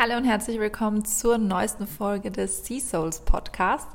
Hallo 0.00 0.16
und 0.16 0.26
herzlich 0.26 0.60
willkommen 0.60 1.04
zur 1.04 1.38
neuesten 1.38 1.88
Folge 1.88 2.30
des 2.30 2.64
Sea 2.64 2.78
Souls 2.78 3.18
Podcast. 3.18 3.88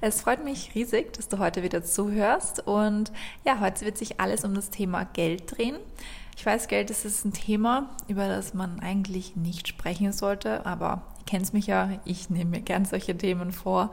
Es 0.00 0.20
freut 0.20 0.44
mich 0.44 0.72
riesig, 0.76 1.12
dass 1.14 1.26
du 1.26 1.40
heute 1.40 1.64
wieder 1.64 1.82
zuhörst 1.82 2.64
und 2.64 3.10
ja, 3.44 3.58
heute 3.58 3.84
wird 3.84 3.98
sich 3.98 4.20
alles 4.20 4.44
um 4.44 4.54
das 4.54 4.70
Thema 4.70 5.02
Geld 5.02 5.58
drehen. 5.58 5.74
Ich 6.36 6.46
weiß, 6.46 6.68
Geld 6.68 6.90
ist 6.90 7.24
ein 7.24 7.32
Thema, 7.32 7.90
über 8.06 8.28
das 8.28 8.54
man 8.54 8.78
eigentlich 8.78 9.34
nicht 9.34 9.66
sprechen 9.66 10.12
sollte, 10.12 10.64
aber 10.64 11.02
ihr 11.18 11.24
kennt 11.24 11.52
mich 11.52 11.66
ja, 11.66 11.90
ich 12.04 12.30
nehme 12.30 12.52
mir 12.52 12.60
gern 12.60 12.84
solche 12.84 13.18
Themen 13.18 13.50
vor 13.50 13.90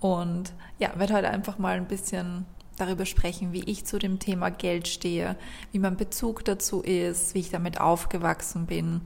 und 0.00 0.54
ja, 0.78 0.92
werde 0.96 1.12
heute 1.12 1.28
einfach 1.28 1.58
mal 1.58 1.76
ein 1.76 1.88
bisschen 1.88 2.46
darüber 2.78 3.04
sprechen, 3.04 3.52
wie 3.52 3.64
ich 3.64 3.84
zu 3.84 3.98
dem 3.98 4.18
Thema 4.18 4.50
Geld 4.50 4.88
stehe, 4.88 5.36
wie 5.72 5.78
mein 5.78 5.98
Bezug 5.98 6.42
dazu 6.46 6.80
ist, 6.80 7.34
wie 7.34 7.40
ich 7.40 7.50
damit 7.50 7.78
aufgewachsen 7.82 8.64
bin 8.64 9.02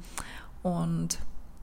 und 0.63 1.19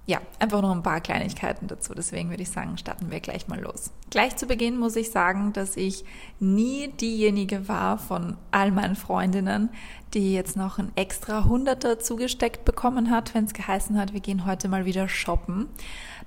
ja, 0.05 0.19
einfach 0.37 0.61
noch 0.61 0.71
ein 0.71 0.83
paar 0.83 0.99
Kleinigkeiten 0.99 1.67
dazu. 1.67 1.93
Deswegen 1.93 2.29
würde 2.29 2.43
ich 2.43 2.49
sagen, 2.49 2.77
starten 2.77 3.09
wir 3.09 3.21
gleich 3.21 3.47
mal 3.47 3.59
los. 3.59 3.91
Gleich 4.09 4.35
zu 4.35 4.47
Beginn 4.47 4.77
muss 4.77 4.97
ich 4.97 5.11
sagen, 5.11 5.53
dass 5.53 5.77
ich 5.77 6.03
nie 6.39 6.89
diejenige 6.89 7.69
war 7.69 7.97
von 7.97 8.35
all 8.51 8.71
meinen 8.71 8.97
Freundinnen, 8.97 9.69
die 10.13 10.33
jetzt 10.33 10.57
noch 10.57 10.77
ein 10.77 10.91
extra 10.95 11.45
Hunderter 11.45 11.99
zugesteckt 11.99 12.65
bekommen 12.65 13.11
hat, 13.11 13.33
wenn 13.33 13.45
es 13.45 13.53
geheißen 13.53 13.97
hat, 13.97 14.13
wir 14.13 14.19
gehen 14.19 14.45
heute 14.45 14.67
mal 14.67 14.85
wieder 14.85 15.07
shoppen. 15.07 15.69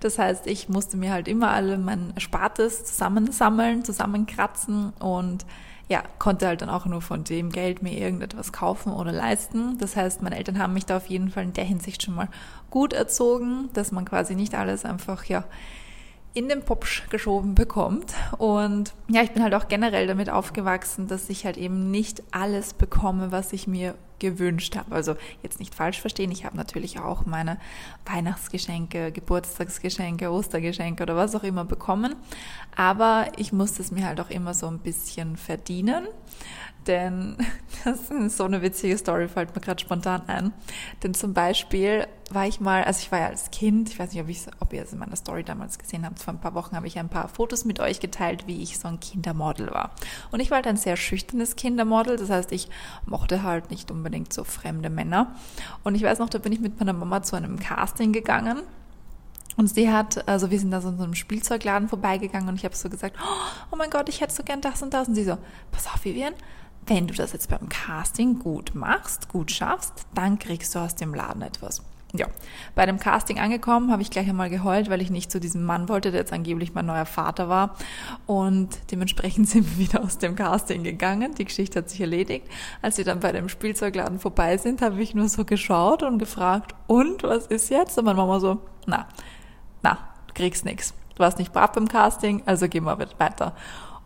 Das 0.00 0.18
heißt, 0.18 0.46
ich 0.46 0.70
musste 0.70 0.96
mir 0.96 1.12
halt 1.12 1.28
immer 1.28 1.50
alle 1.50 1.76
mein 1.76 2.12
Erspartes 2.14 2.84
zusammensammeln, 2.84 3.84
zusammenkratzen 3.84 4.90
und 4.98 5.44
ja, 5.88 6.02
konnte 6.18 6.46
halt 6.48 6.62
dann 6.62 6.68
auch 6.68 6.86
nur 6.86 7.00
von 7.00 7.22
dem 7.22 7.50
Geld 7.50 7.82
mir 7.82 7.96
irgendetwas 7.96 8.52
kaufen 8.52 8.92
oder 8.92 9.12
leisten. 9.12 9.78
Das 9.78 9.94
heißt, 9.94 10.20
meine 10.20 10.36
Eltern 10.36 10.58
haben 10.58 10.72
mich 10.74 10.86
da 10.86 10.96
auf 10.96 11.06
jeden 11.06 11.30
Fall 11.30 11.44
in 11.44 11.52
der 11.52 11.64
Hinsicht 11.64 12.02
schon 12.02 12.14
mal 12.14 12.28
gut 12.70 12.92
erzogen, 12.92 13.70
dass 13.72 13.92
man 13.92 14.04
quasi 14.04 14.34
nicht 14.34 14.54
alles 14.54 14.84
einfach, 14.84 15.24
ja, 15.24 15.44
in 16.36 16.50
den 16.50 16.62
Popsch 16.62 17.08
geschoben 17.08 17.54
bekommt. 17.54 18.12
Und 18.36 18.92
ja, 19.08 19.22
ich 19.22 19.30
bin 19.30 19.42
halt 19.42 19.54
auch 19.54 19.68
generell 19.68 20.06
damit 20.06 20.28
aufgewachsen, 20.28 21.08
dass 21.08 21.30
ich 21.30 21.46
halt 21.46 21.56
eben 21.56 21.90
nicht 21.90 22.22
alles 22.30 22.74
bekomme, 22.74 23.32
was 23.32 23.54
ich 23.54 23.66
mir 23.66 23.94
gewünscht 24.18 24.76
habe. 24.76 24.94
Also 24.94 25.16
jetzt 25.42 25.60
nicht 25.60 25.74
falsch 25.74 25.98
verstehen, 25.98 26.30
ich 26.30 26.44
habe 26.44 26.56
natürlich 26.58 27.00
auch 27.00 27.24
meine 27.24 27.58
Weihnachtsgeschenke, 28.04 29.12
Geburtstagsgeschenke, 29.12 30.30
Ostergeschenke 30.30 31.02
oder 31.02 31.16
was 31.16 31.34
auch 31.34 31.42
immer 31.42 31.64
bekommen. 31.64 32.14
Aber 32.76 33.28
ich 33.38 33.54
musste 33.54 33.80
es 33.80 33.90
mir 33.90 34.06
halt 34.06 34.20
auch 34.20 34.30
immer 34.30 34.52
so 34.52 34.66
ein 34.66 34.80
bisschen 34.80 35.38
verdienen. 35.38 36.06
Denn 36.86 37.36
das 37.84 38.10
ist 38.10 38.36
so 38.36 38.44
eine 38.44 38.62
witzige 38.62 38.96
Story, 38.96 39.28
fällt 39.28 39.54
mir 39.54 39.60
gerade 39.60 39.80
spontan 39.80 40.22
ein. 40.28 40.52
Denn 41.02 41.14
zum 41.14 41.34
Beispiel 41.34 42.06
war 42.30 42.46
ich 42.46 42.60
mal, 42.60 42.84
also 42.84 43.00
ich 43.00 43.12
war 43.12 43.20
ja 43.20 43.26
als 43.26 43.50
Kind, 43.50 43.90
ich 43.90 43.98
weiß 43.98 44.12
nicht, 44.12 44.22
ob, 44.22 44.28
ich, 44.28 44.42
ob 44.60 44.72
ihr 44.72 44.82
es 44.82 44.92
in 44.92 44.98
meiner 44.98 45.16
Story 45.16 45.44
damals 45.44 45.78
gesehen 45.78 46.04
habt, 46.04 46.18
vor 46.20 46.34
ein 46.34 46.40
paar 46.40 46.54
Wochen 46.54 46.74
habe 46.74 46.86
ich 46.86 46.98
ein 46.98 47.08
paar 47.08 47.28
Fotos 47.28 47.64
mit 47.64 47.78
euch 47.78 48.00
geteilt, 48.00 48.46
wie 48.46 48.62
ich 48.62 48.78
so 48.78 48.88
ein 48.88 49.00
Kindermodel 49.00 49.70
war. 49.70 49.92
Und 50.30 50.40
ich 50.40 50.50
war 50.50 50.56
halt 50.56 50.66
ein 50.66 50.76
sehr 50.76 50.96
schüchternes 50.96 51.56
Kindermodel, 51.56 52.16
das 52.16 52.30
heißt, 52.30 52.52
ich 52.52 52.68
mochte 53.04 53.42
halt 53.42 53.70
nicht 53.70 53.90
unbedingt 53.90 54.32
so 54.32 54.44
fremde 54.44 54.90
Männer. 54.90 55.36
Und 55.84 55.94
ich 55.94 56.02
weiß 56.02 56.18
noch, 56.18 56.28
da 56.28 56.38
bin 56.38 56.52
ich 56.52 56.60
mit 56.60 56.78
meiner 56.80 56.92
Mama 56.92 57.22
zu 57.22 57.36
einem 57.36 57.58
Casting 57.58 58.12
gegangen. 58.12 58.62
Und 59.56 59.68
sie 59.68 59.90
hat, 59.90 60.28
also 60.28 60.50
wir 60.50 60.60
sind 60.60 60.70
da 60.70 60.80
so 60.80 60.90
in 60.90 60.98
so 60.98 61.04
einem 61.04 61.14
Spielzeugladen 61.14 61.88
vorbeigegangen 61.88 62.48
und 62.48 62.56
ich 62.56 62.64
habe 62.64 62.76
so 62.76 62.90
gesagt, 62.90 63.16
oh 63.70 63.76
mein 63.76 63.88
Gott, 63.88 64.08
ich 64.08 64.20
hätte 64.20 64.34
so 64.34 64.42
gern 64.42 64.60
das 64.60 64.82
und 64.82 64.92
das. 64.92 65.08
Und 65.08 65.14
sie 65.14 65.24
so, 65.24 65.38
pass 65.72 65.86
auf, 65.86 66.04
Vivian, 66.04 66.34
wenn 66.86 67.06
du 67.06 67.14
das 67.14 67.32
jetzt 67.32 67.50
beim 67.50 67.68
Casting 67.68 68.38
gut 68.38 68.74
machst, 68.74 69.28
gut 69.28 69.50
schaffst, 69.50 70.06
dann 70.14 70.38
kriegst 70.38 70.74
du 70.74 70.78
aus 70.78 70.94
dem 70.94 71.14
Laden 71.14 71.42
etwas. 71.42 71.82
Ja, 72.14 72.28
bei 72.74 72.86
dem 72.86 72.98
Casting 72.98 73.40
angekommen, 73.40 73.90
habe 73.90 74.00
ich 74.00 74.10
gleich 74.10 74.28
einmal 74.28 74.48
geheult, 74.48 74.88
weil 74.88 75.02
ich 75.02 75.10
nicht 75.10 75.30
zu 75.30 75.40
diesem 75.40 75.64
Mann 75.64 75.88
wollte, 75.88 76.12
der 76.12 76.20
jetzt 76.20 76.32
angeblich 76.32 76.72
mein 76.72 76.86
neuer 76.86 77.04
Vater 77.04 77.48
war. 77.48 77.76
Und 78.26 78.78
dementsprechend 78.90 79.48
sind 79.48 79.68
wir 79.70 79.84
wieder 79.86 80.02
aus 80.02 80.18
dem 80.18 80.36
Casting 80.36 80.84
gegangen. 80.84 81.34
Die 81.34 81.44
Geschichte 81.44 81.80
hat 81.80 81.90
sich 81.90 82.00
erledigt. 82.00 82.46
Als 82.80 82.96
wir 82.96 83.04
dann 83.04 83.20
bei 83.20 83.32
dem 83.32 83.48
Spielzeugladen 83.48 84.20
vorbei 84.20 84.56
sind, 84.56 84.82
habe 84.82 85.02
ich 85.02 85.14
nur 85.14 85.28
so 85.28 85.44
geschaut 85.44 86.02
und 86.02 86.18
gefragt, 86.18 86.74
und 86.86 87.24
was 87.24 87.48
ist 87.48 87.70
jetzt? 87.70 87.98
Und 87.98 88.04
meine 88.04 88.16
Mama 88.16 88.40
so, 88.40 88.60
na, 88.86 89.08
na, 89.82 89.98
du 90.28 90.34
kriegst 90.34 90.64
nichts. 90.64 90.94
Du 91.16 91.20
warst 91.20 91.38
nicht 91.38 91.52
brav 91.52 91.72
beim 91.72 91.88
Casting, 91.88 92.42
also 92.46 92.68
gehen 92.68 92.84
wir 92.84 92.98
weiter. 93.18 93.54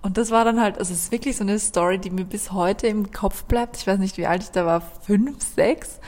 Und 0.02 0.16
das 0.16 0.30
war 0.30 0.44
dann 0.44 0.60
halt, 0.60 0.78
also 0.78 0.92
es 0.92 1.04
ist 1.04 1.12
wirklich 1.12 1.36
so 1.36 1.44
eine 1.44 1.58
Story, 1.58 1.98
die 1.98 2.10
mir 2.10 2.24
bis 2.24 2.52
heute 2.52 2.86
im 2.86 3.12
Kopf 3.12 3.44
bleibt. 3.44 3.76
Ich 3.76 3.86
weiß 3.86 3.98
nicht, 3.98 4.16
wie 4.16 4.26
alt 4.26 4.42
ich 4.42 4.50
da 4.50 4.64
war, 4.64 4.80
fünf, 4.80 5.42
sechs. 5.42 6.00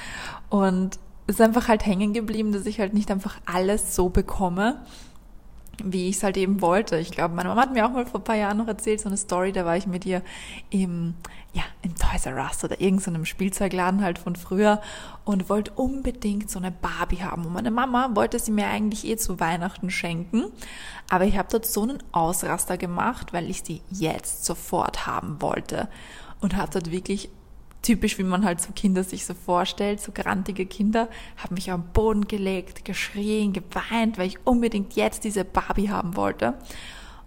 Und 0.49 0.99
es 1.27 1.37
ist 1.37 1.41
einfach 1.41 1.69
halt 1.69 1.85
hängen 1.85 2.13
geblieben, 2.13 2.53
dass 2.53 2.67
ich 2.67 2.81
halt 2.81 2.95
nicht 2.95 3.11
einfach 3.11 3.37
alles 3.45 3.95
so 3.95 4.09
bekomme, 4.09 4.85
wie 5.83 6.09
ich 6.09 6.17
es 6.17 6.23
halt 6.23 6.37
eben 6.37 6.61
wollte. 6.61 6.97
Ich 6.99 7.11
glaube, 7.11 7.35
meine 7.35 7.49
Mama 7.49 7.63
hat 7.63 7.73
mir 7.73 7.87
auch 7.87 7.93
mal 7.93 8.07
vor 8.07 8.21
ein 8.21 8.25
paar 8.25 8.37
Jahren 8.37 8.59
noch 8.59 8.69
erzählt, 8.69 9.01
so 9.01 9.09
eine 9.09 9.17
Story, 9.17 9.53
da 9.53 9.65
war 9.65 9.77
ich 9.77 9.87
mit 9.87 10.05
ihr 10.05 10.23
im, 10.71 11.15
ja, 11.53 11.63
im 11.83 11.95
Toys 11.95 12.27
R 12.27 12.37
Us 12.37 12.63
oder 12.65 12.81
irgendeinem 12.81 13.25
Spielzeugladen 13.25 14.03
halt 14.03 14.19
von 14.19 14.37
früher 14.37 14.81
und 15.25 15.49
wollte 15.49 15.73
unbedingt 15.73 16.51
so 16.51 16.59
eine 16.59 16.71
Barbie 16.71 17.23
haben. 17.23 17.47
Und 17.47 17.53
meine 17.53 17.71
Mama 17.71 18.11
wollte 18.15 18.39
sie 18.39 18.53
mir 18.53 18.67
eigentlich 18.67 19.07
eh 19.07 19.17
zu 19.17 19.41
Weihnachten 19.41 19.91
schenken, 19.91 20.45
aber 21.09 21.25
ich 21.25 21.37
habe 21.39 21.49
dort 21.51 21.67
so 21.67 21.83
einen 21.83 22.03
Ausraster 22.13 22.77
gemacht, 22.77 23.33
weil 23.33 23.51
ich 23.51 23.63
sie 23.63 23.83
jetzt 23.91 24.45
sofort 24.45 25.07
haben 25.07 25.41
wollte 25.41 25.89
und 26.41 26.57
habe 26.57 26.71
dort 26.73 26.91
wirklich 26.91 27.31
typisch, 27.83 28.17
wie 28.19 28.23
man 28.23 28.45
halt 28.45 28.61
so 28.61 28.73
Kinder 28.73 29.05
sich 29.05 29.27
so 29.27 29.35
vorstellt, 29.35 30.01
so 30.01 30.13
grantige 30.13 30.67
Kinder, 30.67 31.09
habe 31.37 31.55
mich 31.55 31.71
am 31.71 31.85
Boden 31.93 32.29
gelegt, 32.29 32.85
geschrien, 32.85 33.53
geweint, 33.53 34.19
weil 34.19 34.29
ich 34.29 34.47
unbedingt 34.47 34.95
jetzt 34.95 35.25
diese 35.25 35.45
Barbie 35.45 35.91
haben 35.91 36.17
wollte. 36.17 36.55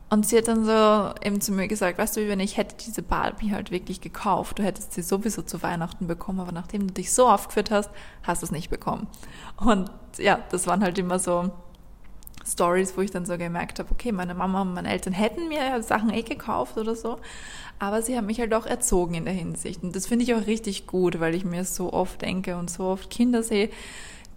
Und 0.09 0.25
sie 0.25 0.37
hat 0.37 0.47
dann 0.47 0.65
so 0.65 1.13
eben 1.25 1.41
zu 1.41 1.51
mir 1.51 1.67
gesagt, 1.67 1.97
weißt 1.97 2.17
du, 2.17 2.27
wenn 2.27 2.39
ich 2.39 2.57
hätte 2.57 2.75
diese 2.85 3.01
Barbie 3.01 3.51
halt 3.51 3.71
wirklich 3.71 4.01
gekauft, 4.01 4.59
du 4.59 4.63
hättest 4.63 4.93
sie 4.93 5.01
sowieso 5.01 5.41
zu 5.41 5.61
Weihnachten 5.63 6.07
bekommen, 6.07 6.39
aber 6.39 6.51
nachdem 6.51 6.87
du 6.87 6.93
dich 6.93 7.11
so 7.11 7.27
aufgeführt 7.27 7.71
hast, 7.71 7.89
hast 8.23 8.41
du 8.41 8.45
es 8.45 8.51
nicht 8.51 8.69
bekommen. 8.69 9.07
Und 9.57 9.89
ja, 10.17 10.39
das 10.51 10.67
waren 10.67 10.83
halt 10.83 10.97
immer 10.99 11.19
so 11.19 11.51
Stories, 12.47 12.95
wo 12.95 13.01
ich 13.01 13.11
dann 13.11 13.25
so 13.25 13.37
gemerkt 13.37 13.79
habe, 13.79 13.91
okay, 13.91 14.11
meine 14.11 14.35
Mama 14.35 14.61
und 14.61 14.73
meine 14.73 14.89
Eltern 14.89 15.13
hätten 15.13 15.47
mir 15.47 15.81
Sachen 15.81 16.11
eh 16.11 16.21
gekauft 16.21 16.77
oder 16.77 16.95
so, 16.95 17.17
aber 17.79 18.01
sie 18.01 18.15
haben 18.15 18.27
mich 18.27 18.39
halt 18.39 18.53
auch 18.53 18.65
erzogen 18.65 19.15
in 19.15 19.25
der 19.25 19.33
Hinsicht. 19.33 19.83
Und 19.83 19.95
das 19.95 20.07
finde 20.07 20.23
ich 20.23 20.33
auch 20.33 20.47
richtig 20.47 20.87
gut, 20.87 21.19
weil 21.19 21.35
ich 21.35 21.45
mir 21.45 21.65
so 21.65 21.91
oft 21.91 22.21
denke 22.21 22.57
und 22.57 22.69
so 22.69 22.85
oft 22.85 23.09
Kinder 23.09 23.43
sehe, 23.43 23.69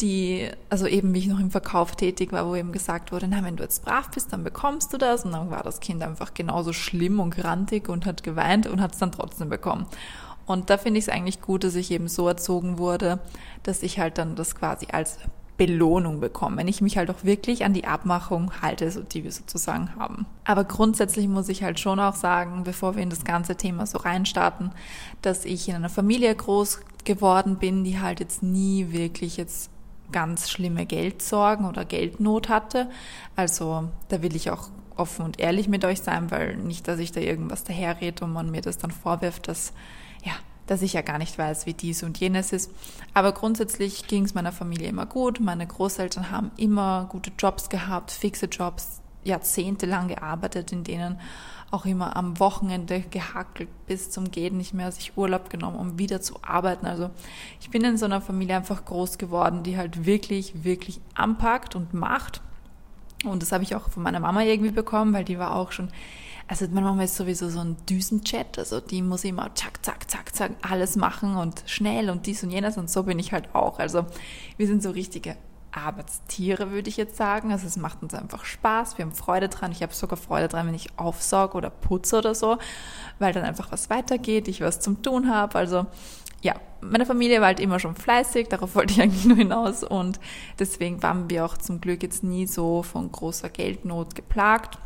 die, 0.01 0.49
also 0.69 0.87
eben 0.87 1.13
wie 1.15 1.19
ich 1.19 1.27
noch 1.27 1.41
im 1.41 1.51
Verkauf 1.51 1.97
tätig 1.97 2.33
war, 2.33 2.47
wo 2.47 2.55
eben 2.55 2.73
gesagt 2.73 3.11
wurde, 3.11 3.27
na, 3.29 3.43
wenn 3.43 3.57
du 3.57 3.65
jetzt 3.65 3.85
brav 3.85 4.11
bist, 4.11 4.33
dann 4.33 4.45
bekommst 4.45 4.93
du 4.93 4.99
das. 4.99 5.25
Und 5.25 5.33
dann 5.33 5.51
war 5.51 5.63
das 5.63 5.81
Kind 5.81 6.03
einfach 6.03 6.35
genauso 6.35 6.73
schlimm 6.73 7.21
und 7.21 7.35
grantig 7.35 7.89
und 7.89 8.07
hat 8.07 8.23
geweint 8.23 8.67
und 8.67 8.81
hat 8.81 8.93
es 8.93 8.99
dann 8.99 9.13
trotzdem 9.13 9.49
bekommen. 9.49 9.87
Und 10.47 10.71
da 10.71 10.79
finde 10.79 10.99
ich 10.99 11.07
es 11.07 11.09
eigentlich 11.11 11.43
gut, 11.43 11.65
dass 11.65 11.75
ich 11.75 11.91
eben 11.91 12.09
so 12.09 12.27
erzogen 12.27 12.79
wurde, 12.79 13.19
dass 13.65 13.83
ich 13.83 13.99
halt 13.99 14.19
dann 14.19 14.35
das 14.35 14.55
quasi 14.55 14.87
als 14.91 15.19
Belohnung 15.59 16.21
bekomme, 16.21 16.57
wenn 16.57 16.69
ich 16.69 16.81
mich 16.81 16.97
halt 16.97 17.11
auch 17.11 17.25
wirklich 17.25 17.65
an 17.65 17.75
die 17.75 17.85
Abmachung 17.85 18.53
halte, 18.63 19.05
die 19.13 19.25
wir 19.25 19.33
sozusagen 19.33 19.95
haben. 19.97 20.25
Aber 20.45 20.65
grundsätzlich 20.65 21.29
muss 21.29 21.49
ich 21.49 21.63
halt 21.63 21.81
schon 21.81 22.01
auch 22.01 22.15
sagen, 22.15 22.63
bevor 22.65 22.97
wir 22.97 23.03
in 23.03 23.11
das 23.11 23.25
ganze 23.25 23.57
Thema 23.57 23.85
so 23.85 23.99
reinstarten, 23.99 24.71
dass 25.21 25.45
ich 25.45 25.69
in 25.69 25.75
einer 25.75 25.89
Familie 25.91 26.35
groß 26.35 26.81
geworden 27.05 27.57
bin, 27.57 27.85
die 27.85 28.01
halt 28.01 28.21
jetzt 28.21 28.43
nie 28.43 28.93
wirklich 28.93 29.37
jetzt 29.37 29.71
ganz 30.13 30.49
schlimme 30.49 30.87
Geldsorgen 30.87 31.67
oder 31.67 31.85
Geldnot 31.85 32.49
hatte. 32.49 32.89
Also 33.37 33.91
da 34.09 34.23
will 34.23 34.37
ich 34.37 34.51
auch 34.51 34.71
offen 34.97 35.25
und 35.25 35.41
ehrlich 35.41 35.69
mit 35.69 35.85
euch 35.85 36.01
sein, 36.01 36.31
weil 36.31 36.57
nicht, 36.57 36.87
dass 36.89 36.99
ich 37.01 37.13
da 37.13 37.21
irgendwas 37.21 37.65
daherrede 37.65 38.25
und 38.25 38.33
man 38.33 38.51
mir 38.51 38.63
das 38.63 38.79
dann 38.79 38.91
vorwirft, 38.91 39.49
dass 39.49 39.73
ja, 40.25 40.33
dass 40.69 40.83
ich 40.83 40.93
ja 40.93 41.01
gar 41.01 41.19
nicht 41.19 41.37
weiß, 41.37 41.67
wie 41.67 41.75
dies 41.75 42.03
und 42.03 42.19
jenes 42.19 42.53
ist. 42.53 42.71
Aber 43.15 43.33
grundsätzlich 43.33 44.07
ging 44.07 44.25
es 44.25 44.35
meiner 44.35 44.53
Familie 44.53 44.89
immer 44.89 45.07
gut. 45.07 45.41
Meine 45.41 45.67
Großeltern 45.67 46.31
haben 46.31 46.53
immer 46.57 47.07
gute 47.11 47.33
Jobs 47.39 47.69
gehabt, 47.69 48.11
fixe 48.11 48.47
Jobs, 48.47 49.01
jahrzehntelang 49.25 50.09
gearbeitet, 50.09 50.71
in 50.71 50.85
denen 50.85 51.19
auch 51.71 51.85
immer 51.85 52.17
am 52.17 52.39
Wochenende 52.39 53.01
gehackelt 53.01 53.69
bis 53.87 54.11
zum 54.11 54.31
Gehen 54.31 54.57
nicht 54.57 54.73
mehr, 54.73 54.91
sich 54.93 55.17
Urlaub 55.17 55.51
genommen, 55.51 55.77
um 55.77 55.99
wieder 55.99 56.21
zu 56.21 56.39
arbeiten. 56.43 56.87
Also 56.87 57.11
ich 57.61 57.71
bin 57.71 57.85
in 57.85 57.99
so 57.99 58.07
einer 58.07 58.21
Familie 58.21 58.57
einfach 58.57 58.85
groß 58.85 59.19
geworden, 59.19 59.63
die 59.63 59.77
halt 59.77 60.07
wirklich, 60.07 60.65
wirklich 60.65 61.01
anpackt 61.15 61.75
und 61.77 61.93
macht. 61.93 62.41
Und 63.25 63.43
das 63.43 63.53
habe 63.53 63.65
ich 63.65 63.75
auch 63.75 63.91
von 63.91 64.03
meiner 64.03 64.21
Mama 64.21 64.43
irgendwie 64.43 64.71
bekommen, 64.71 65.13
weil 65.13 65.25
die 65.25 65.39
war 65.39 65.57
auch 65.57 65.73
schon 65.73 65.91
also 66.49 66.67
meine 66.69 66.87
Mama 66.87 67.05
ist 67.05 67.17
sowieso 67.17 67.51
so 67.51 67.61
ein 67.61 67.77
Düsenchat, 67.89 68.59
also 68.59 68.81
die 68.81 69.03
muss 69.03 69.25
immer 69.25 69.55
zack, 69.55 69.85
zack, 69.85 70.11
zack, 70.11 70.35
zack 70.35 70.53
alles 70.63 70.97
machen 70.97 71.37
und 71.37 71.63
schnell 71.67 72.09
und 72.09 72.27
dies 72.27 72.43
und 72.43 72.51
jenes 72.51 72.79
und 72.79 72.91
so 72.91 73.03
bin 73.03 73.19
ich 73.19 73.33
halt 73.33 73.55
auch. 73.55 73.79
Also 73.79 74.07
wir 74.57 74.67
sind 74.67 74.83
so 74.83 74.91
richtige 74.91 75.37
Arbeitstiere, 75.73 76.71
würde 76.71 76.89
ich 76.89 76.97
jetzt 76.97 77.17
sagen. 77.17 77.53
Also 77.53 77.67
es 77.67 77.77
macht 77.77 78.03
uns 78.03 78.15
einfach 78.15 78.47
Spaß, 78.47 78.97
wir 78.97 79.05
haben 79.05 79.13
Freude 79.13 79.51
dran. 79.51 79.73
Ich 79.73 79.83
habe 79.83 79.93
sogar 79.93 80.17
Freude 80.17 80.49
dran, 80.49 80.67
wenn 80.67 80.75
ich 80.75 80.99
aufsauge 80.99 81.57
oder 81.57 81.71
putze 81.71 82.19
oder 82.19 82.35
so, 82.35 82.57
weil 83.19 83.35
dann 83.35 83.45
einfach 83.45 83.71
was 83.71 83.91
weitergeht, 83.91 84.49
ich 84.49 84.63
was 84.63 84.81
zum 84.81 85.03
Tun 85.03 85.31
habe. 85.31 85.57
Also 85.57 85.87
ja, 86.41 86.55
meine 86.81 87.05
Familie 87.05 87.41
war 87.41 87.49
halt 87.49 87.61
immer 87.61 87.79
schon 87.79 87.95
fleißig, 87.95 88.49
darauf 88.49 88.75
wollte 88.75 88.95
ich 88.95 89.03
eigentlich 89.03 89.25
nur 89.25 89.37
hinaus 89.37 89.83
und 89.83 90.21
deswegen 90.59 91.03
waren 91.03 91.29
wir 91.29 91.45
auch 91.45 91.59
zum 91.59 91.81
Glück 91.81 92.03
jetzt 92.03 92.23
nie 92.23 92.47
so 92.47 92.83
von 92.83 93.11
großer 93.11 93.51
Geldnot 93.51 94.15
geplagt. 94.15 94.79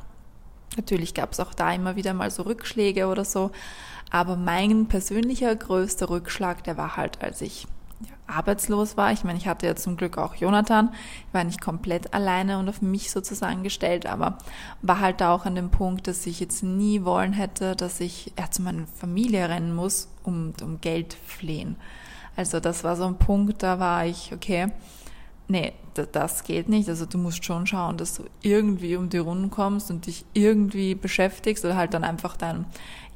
Natürlich 0.76 1.14
gab 1.14 1.32
es 1.32 1.40
auch 1.40 1.54
da 1.54 1.72
immer 1.72 1.96
wieder 1.96 2.14
mal 2.14 2.30
so 2.30 2.42
Rückschläge 2.42 3.06
oder 3.06 3.24
so, 3.24 3.50
aber 4.10 4.36
mein 4.36 4.86
persönlicher 4.86 5.54
größter 5.54 6.10
Rückschlag, 6.10 6.64
der 6.64 6.76
war 6.76 6.96
halt, 6.96 7.22
als 7.22 7.40
ich 7.40 7.66
arbeitslos 8.26 8.96
war. 8.96 9.12
Ich 9.12 9.24
meine, 9.24 9.38
ich 9.38 9.46
hatte 9.46 9.66
ja 9.66 9.76
zum 9.76 9.96
Glück 9.96 10.18
auch 10.18 10.34
Jonathan. 10.34 10.90
Ich 11.28 11.34
war 11.34 11.44
nicht 11.44 11.60
komplett 11.60 12.14
alleine 12.14 12.58
und 12.58 12.68
auf 12.68 12.82
mich 12.82 13.10
sozusagen 13.10 13.62
gestellt, 13.62 14.06
aber 14.06 14.38
war 14.80 15.00
halt 15.00 15.20
da 15.20 15.34
auch 15.34 15.44
an 15.44 15.54
dem 15.54 15.70
Punkt, 15.70 16.06
dass 16.08 16.26
ich 16.26 16.40
jetzt 16.40 16.62
nie 16.62 17.04
wollen 17.04 17.32
hätte, 17.32 17.76
dass 17.76 18.00
ich 18.00 18.32
ja, 18.38 18.50
zu 18.50 18.62
meiner 18.62 18.86
Familie 18.86 19.48
rennen 19.48 19.74
muss, 19.74 20.08
um, 20.22 20.54
um 20.62 20.80
Geld 20.80 21.16
flehen. 21.26 21.76
Also 22.36 22.60
das 22.60 22.84
war 22.84 22.96
so 22.96 23.04
ein 23.04 23.18
Punkt, 23.18 23.62
da 23.62 23.78
war 23.78 24.06
ich, 24.06 24.32
okay, 24.32 24.68
nee, 25.52 25.72
das 25.94 26.44
geht 26.44 26.68
nicht. 26.68 26.88
Also 26.88 27.06
du 27.06 27.18
musst 27.18 27.44
schon 27.44 27.66
schauen, 27.66 27.98
dass 27.98 28.14
du 28.14 28.24
irgendwie 28.40 28.96
um 28.96 29.10
die 29.10 29.18
Runden 29.18 29.50
kommst 29.50 29.90
und 29.90 30.06
dich 30.06 30.24
irgendwie 30.32 30.94
beschäftigst 30.94 31.64
oder 31.64 31.76
halt 31.76 31.94
dann 31.94 32.02
einfach 32.02 32.36
dein, 32.36 32.64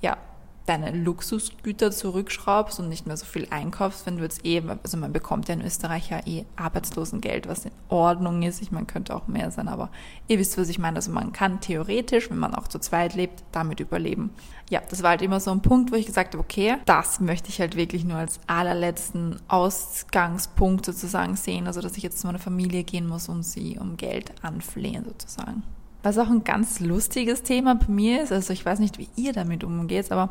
ja, 0.03 0.17
deine 0.67 0.91
Luxusgüter 0.91 1.91
zurückschraubst 1.91 2.81
und 2.81 2.89
nicht 2.89 3.07
mehr 3.07 3.17
so 3.17 3.25
viel 3.25 3.47
einkaufst, 3.51 4.05
wenn 4.05 4.17
du 4.17 4.25
jetzt 4.25 4.45
eh, 4.45 4.63
also 4.83 4.97
man 4.97 5.13
bekommt 5.13 5.49
ja 5.49 5.55
in 5.55 5.63
Österreich 5.63 6.11
ja 6.11 6.21
eh 6.27 6.45
Arbeitslosengeld, 6.57 7.49
was 7.49 7.65
in 7.65 7.71
Ordnung 7.89 8.43
ist. 8.43 8.61
Ich 8.61 8.73
meine, 8.73 8.87
könnte 8.87 9.15
auch 9.15 9.29
mehr 9.29 9.51
sein, 9.51 9.69
aber 9.69 9.91
ihr 10.29 10.39
wisst, 10.39 10.59
was 10.59 10.69
ich 10.69 10.79
meine. 10.79 10.97
Also 10.97 11.13
man 11.13 11.33
kann 11.33 11.61
theoretisch, 11.61 12.31
wenn 12.31 12.39
man 12.39 12.55
auch 12.55 12.69
zu 12.69 12.79
zweit 12.79 13.15
lebt, 13.15 13.45
damit 13.53 13.81
überleben. 13.81 14.31
Ja, 14.69 14.83
das 14.91 15.03
war 15.03 15.11
halt 15.11 15.23
immer 15.23 15.39
so 15.39 15.53
ein 15.53 15.63
Punkt, 15.63 15.93
wo 15.93 15.97
ich 15.97 16.07
gesagt 16.07 16.35
habe, 16.35 16.43
okay, 16.43 16.77
das 16.87 17.21
möchte 17.21 17.49
ich 17.49 17.61
halt 17.61 17.77
wirklich 17.77 18.05
nur 18.05 18.19
als 18.19 18.41
allerletzten 18.49 19.37
Ausgangspunkt 19.47 20.85
sozusagen 20.85 21.37
sehen. 21.37 21.69
Also, 21.69 21.81
dass 21.81 21.97
ich 21.97 22.03
jetzt 22.03 22.19
zu 22.19 22.27
meiner 22.27 22.41
Familie 22.41 22.83
gehen 22.83 23.07
muss 23.07 23.29
und 23.29 23.45
sie 23.45 23.79
um 23.79 23.97
Geld 23.97 24.33
anflehen 24.43 25.05
sozusagen. 25.05 25.63
Was 26.07 26.19
auch 26.19 26.31
ein 26.31 26.45
ganz 26.45 26.79
lustiges 26.79 27.43
Thema 27.43 27.75
bei 27.75 27.89
mir 27.89 28.23
ist, 28.23 28.31
also 28.31 28.53
ich 28.53 28.65
weiß 28.65 28.79
nicht, 28.79 28.97
wie 28.97 29.09
ihr 29.17 29.33
damit 29.33 29.65
umgeht, 29.65 30.13
aber 30.13 30.31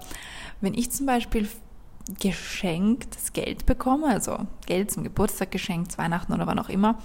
wenn 0.61 0.73
ich 0.73 0.89
zum 0.89 1.05
Beispiel 1.05 1.49
geschenktes 2.17 3.33
Geld 3.33 3.65
bekomme, 3.65 4.07
also 4.07 4.37
Geld 4.67 4.89
zum 4.89 5.03
Geburtstag 5.03 5.51
geschenkt, 5.51 5.97
Weihnachten 5.97 6.31
oder 6.31 6.47
wann 6.47 6.59
auch 6.59 6.69
immer, 6.69 6.97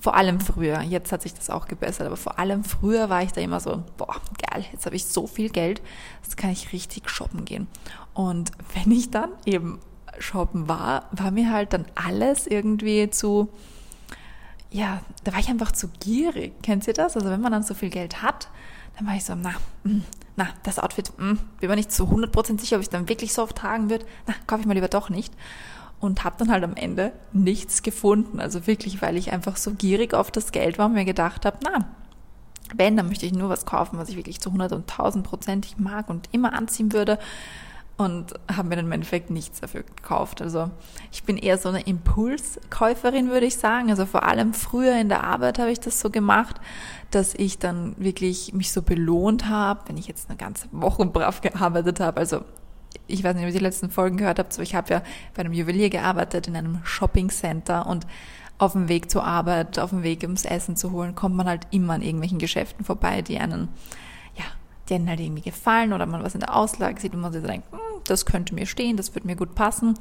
vor 0.00 0.16
allem 0.16 0.40
früher, 0.40 0.80
jetzt 0.82 1.12
hat 1.12 1.22
sich 1.22 1.32
das 1.32 1.48
auch 1.48 1.68
gebessert, 1.68 2.08
aber 2.08 2.16
vor 2.16 2.40
allem 2.40 2.64
früher 2.64 3.08
war 3.08 3.22
ich 3.22 3.30
da 3.30 3.40
immer 3.40 3.60
so, 3.60 3.84
boah, 3.96 4.16
geil, 4.50 4.64
jetzt 4.72 4.84
habe 4.86 4.96
ich 4.96 5.04
so 5.04 5.28
viel 5.28 5.48
Geld, 5.48 5.80
jetzt 6.24 6.36
kann 6.36 6.50
ich 6.50 6.72
richtig 6.72 7.08
shoppen 7.08 7.44
gehen. 7.44 7.68
Und 8.14 8.50
wenn 8.74 8.90
ich 8.90 9.12
dann 9.12 9.30
eben 9.44 9.78
shoppen 10.18 10.66
war, 10.66 11.08
war 11.12 11.30
mir 11.30 11.52
halt 11.52 11.72
dann 11.72 11.84
alles 11.94 12.48
irgendwie 12.48 13.10
zu, 13.10 13.48
ja, 14.70 15.00
da 15.24 15.32
war 15.32 15.40
ich 15.40 15.48
einfach 15.48 15.72
zu 15.72 15.88
gierig. 16.00 16.60
Kennt 16.62 16.86
ihr 16.86 16.94
das? 16.94 17.16
Also 17.16 17.30
wenn 17.30 17.40
man 17.40 17.52
dann 17.52 17.62
so 17.62 17.74
viel 17.74 17.90
Geld 17.90 18.22
hat, 18.22 18.48
dann 18.96 19.06
war 19.06 19.14
ich 19.14 19.24
so, 19.24 19.34
na, 19.34 19.54
mm, 19.84 20.02
na, 20.36 20.48
das 20.62 20.78
Outfit, 20.78 21.12
mh, 21.16 21.32
mm, 21.32 21.38
bin 21.60 21.70
mir 21.70 21.76
nicht 21.76 21.92
zu 21.92 22.04
100% 22.04 22.60
sicher, 22.60 22.76
ob 22.76 22.82
ich 22.82 22.90
dann 22.90 23.08
wirklich 23.08 23.32
so 23.32 23.42
oft 23.42 23.56
tragen 23.56 23.90
wird. 23.90 24.04
Na, 24.26 24.34
kaufe 24.46 24.62
ich 24.62 24.66
mal 24.66 24.74
lieber 24.74 24.88
doch 24.88 25.08
nicht. 25.10 25.32
Und 25.98 26.24
habe 26.24 26.36
dann 26.38 26.50
halt 26.50 26.62
am 26.62 26.76
Ende 26.76 27.12
nichts 27.32 27.82
gefunden. 27.82 28.40
Also 28.40 28.66
wirklich, 28.66 29.00
weil 29.00 29.16
ich 29.16 29.32
einfach 29.32 29.56
so 29.56 29.72
gierig 29.72 30.14
auf 30.14 30.30
das 30.30 30.52
Geld 30.52 30.78
war 30.78 30.86
und 30.86 30.92
mir 30.92 31.04
gedacht 31.04 31.46
habe, 31.46 31.58
na, 31.62 31.88
wenn, 32.74 32.96
dann 32.96 33.08
möchte 33.08 33.26
ich 33.26 33.32
nur 33.32 33.48
was 33.48 33.64
kaufen, 33.64 33.98
was 33.98 34.08
ich 34.08 34.16
wirklich 34.16 34.40
zu 34.40 34.50
100 34.50 34.72
und 34.72 34.90
1000 34.90 35.24
Prozent 35.24 35.78
mag 35.78 36.10
und 36.10 36.28
immer 36.32 36.52
anziehen 36.52 36.92
würde 36.92 37.18
und 37.96 38.34
habe 38.54 38.68
mir 38.68 38.76
dann 38.76 38.86
im 38.86 38.92
Endeffekt 38.92 39.30
nichts 39.30 39.60
dafür 39.60 39.82
gekauft. 39.82 40.42
Also 40.42 40.70
ich 41.10 41.24
bin 41.24 41.38
eher 41.38 41.56
so 41.56 41.70
eine 41.70 41.80
Impulskäuferin, 41.80 43.30
würde 43.30 43.46
ich 43.46 43.56
sagen. 43.56 43.90
Also 43.90 44.04
vor 44.04 44.24
allem 44.24 44.52
früher 44.52 45.00
in 45.00 45.08
der 45.08 45.24
Arbeit 45.24 45.58
habe 45.58 45.70
ich 45.70 45.80
das 45.80 46.00
so 46.00 46.10
gemacht, 46.10 46.56
dass 47.10 47.34
ich 47.34 47.58
dann 47.58 47.94
wirklich 47.96 48.52
mich 48.52 48.70
so 48.72 48.82
belohnt 48.82 49.48
habe, 49.48 49.80
wenn 49.86 49.96
ich 49.96 50.08
jetzt 50.08 50.28
eine 50.28 50.36
ganze 50.36 50.68
Woche 50.72 51.06
brav 51.06 51.40
gearbeitet 51.40 52.00
habe. 52.00 52.18
Also 52.18 52.42
ich 53.06 53.24
weiß 53.24 53.34
nicht, 53.34 53.44
ob 53.44 53.48
ihr 53.48 53.58
die 53.58 53.64
letzten 53.64 53.90
Folgen 53.90 54.18
gehört 54.18 54.38
habt, 54.38 54.52
aber 54.54 54.62
ich 54.62 54.74
habe 54.74 54.92
ja 54.92 55.02
bei 55.34 55.40
einem 55.40 55.52
Juwelier 55.54 55.88
gearbeitet, 55.88 56.48
in 56.48 56.56
einem 56.56 56.80
Shopping 56.84 57.30
Center 57.30 57.86
und 57.86 58.06
auf 58.58 58.72
dem 58.72 58.88
Weg 58.88 59.10
zur 59.10 59.24
Arbeit, 59.24 59.78
auf 59.78 59.90
dem 59.90 60.02
Weg 60.02 60.22
ums 60.22 60.44
Essen 60.44 60.76
zu 60.76 60.92
holen, 60.92 61.14
kommt 61.14 61.36
man 61.36 61.46
halt 61.46 61.66
immer 61.70 61.94
an 61.94 62.02
irgendwelchen 62.02 62.38
Geschäften 62.38 62.84
vorbei, 62.84 63.22
die 63.22 63.38
einen 63.38 63.68
die 64.88 64.94
einen 64.94 65.08
halt 65.08 65.20
irgendwie 65.20 65.42
gefallen 65.42 65.92
oder 65.92 66.06
man 66.06 66.22
was 66.22 66.34
in 66.34 66.40
der 66.40 66.54
Auslage 66.54 67.00
sieht 67.00 67.14
und 67.14 67.20
man 67.20 67.32
sich 67.32 67.42
so 67.42 67.48
denkt, 67.48 67.70
hm, 67.72 67.78
das 68.04 68.26
könnte 68.26 68.54
mir 68.54 68.66
stehen, 68.66 68.96
das 68.96 69.14
würde 69.14 69.26
mir 69.26 69.36
gut 69.36 69.54
passen. 69.54 69.94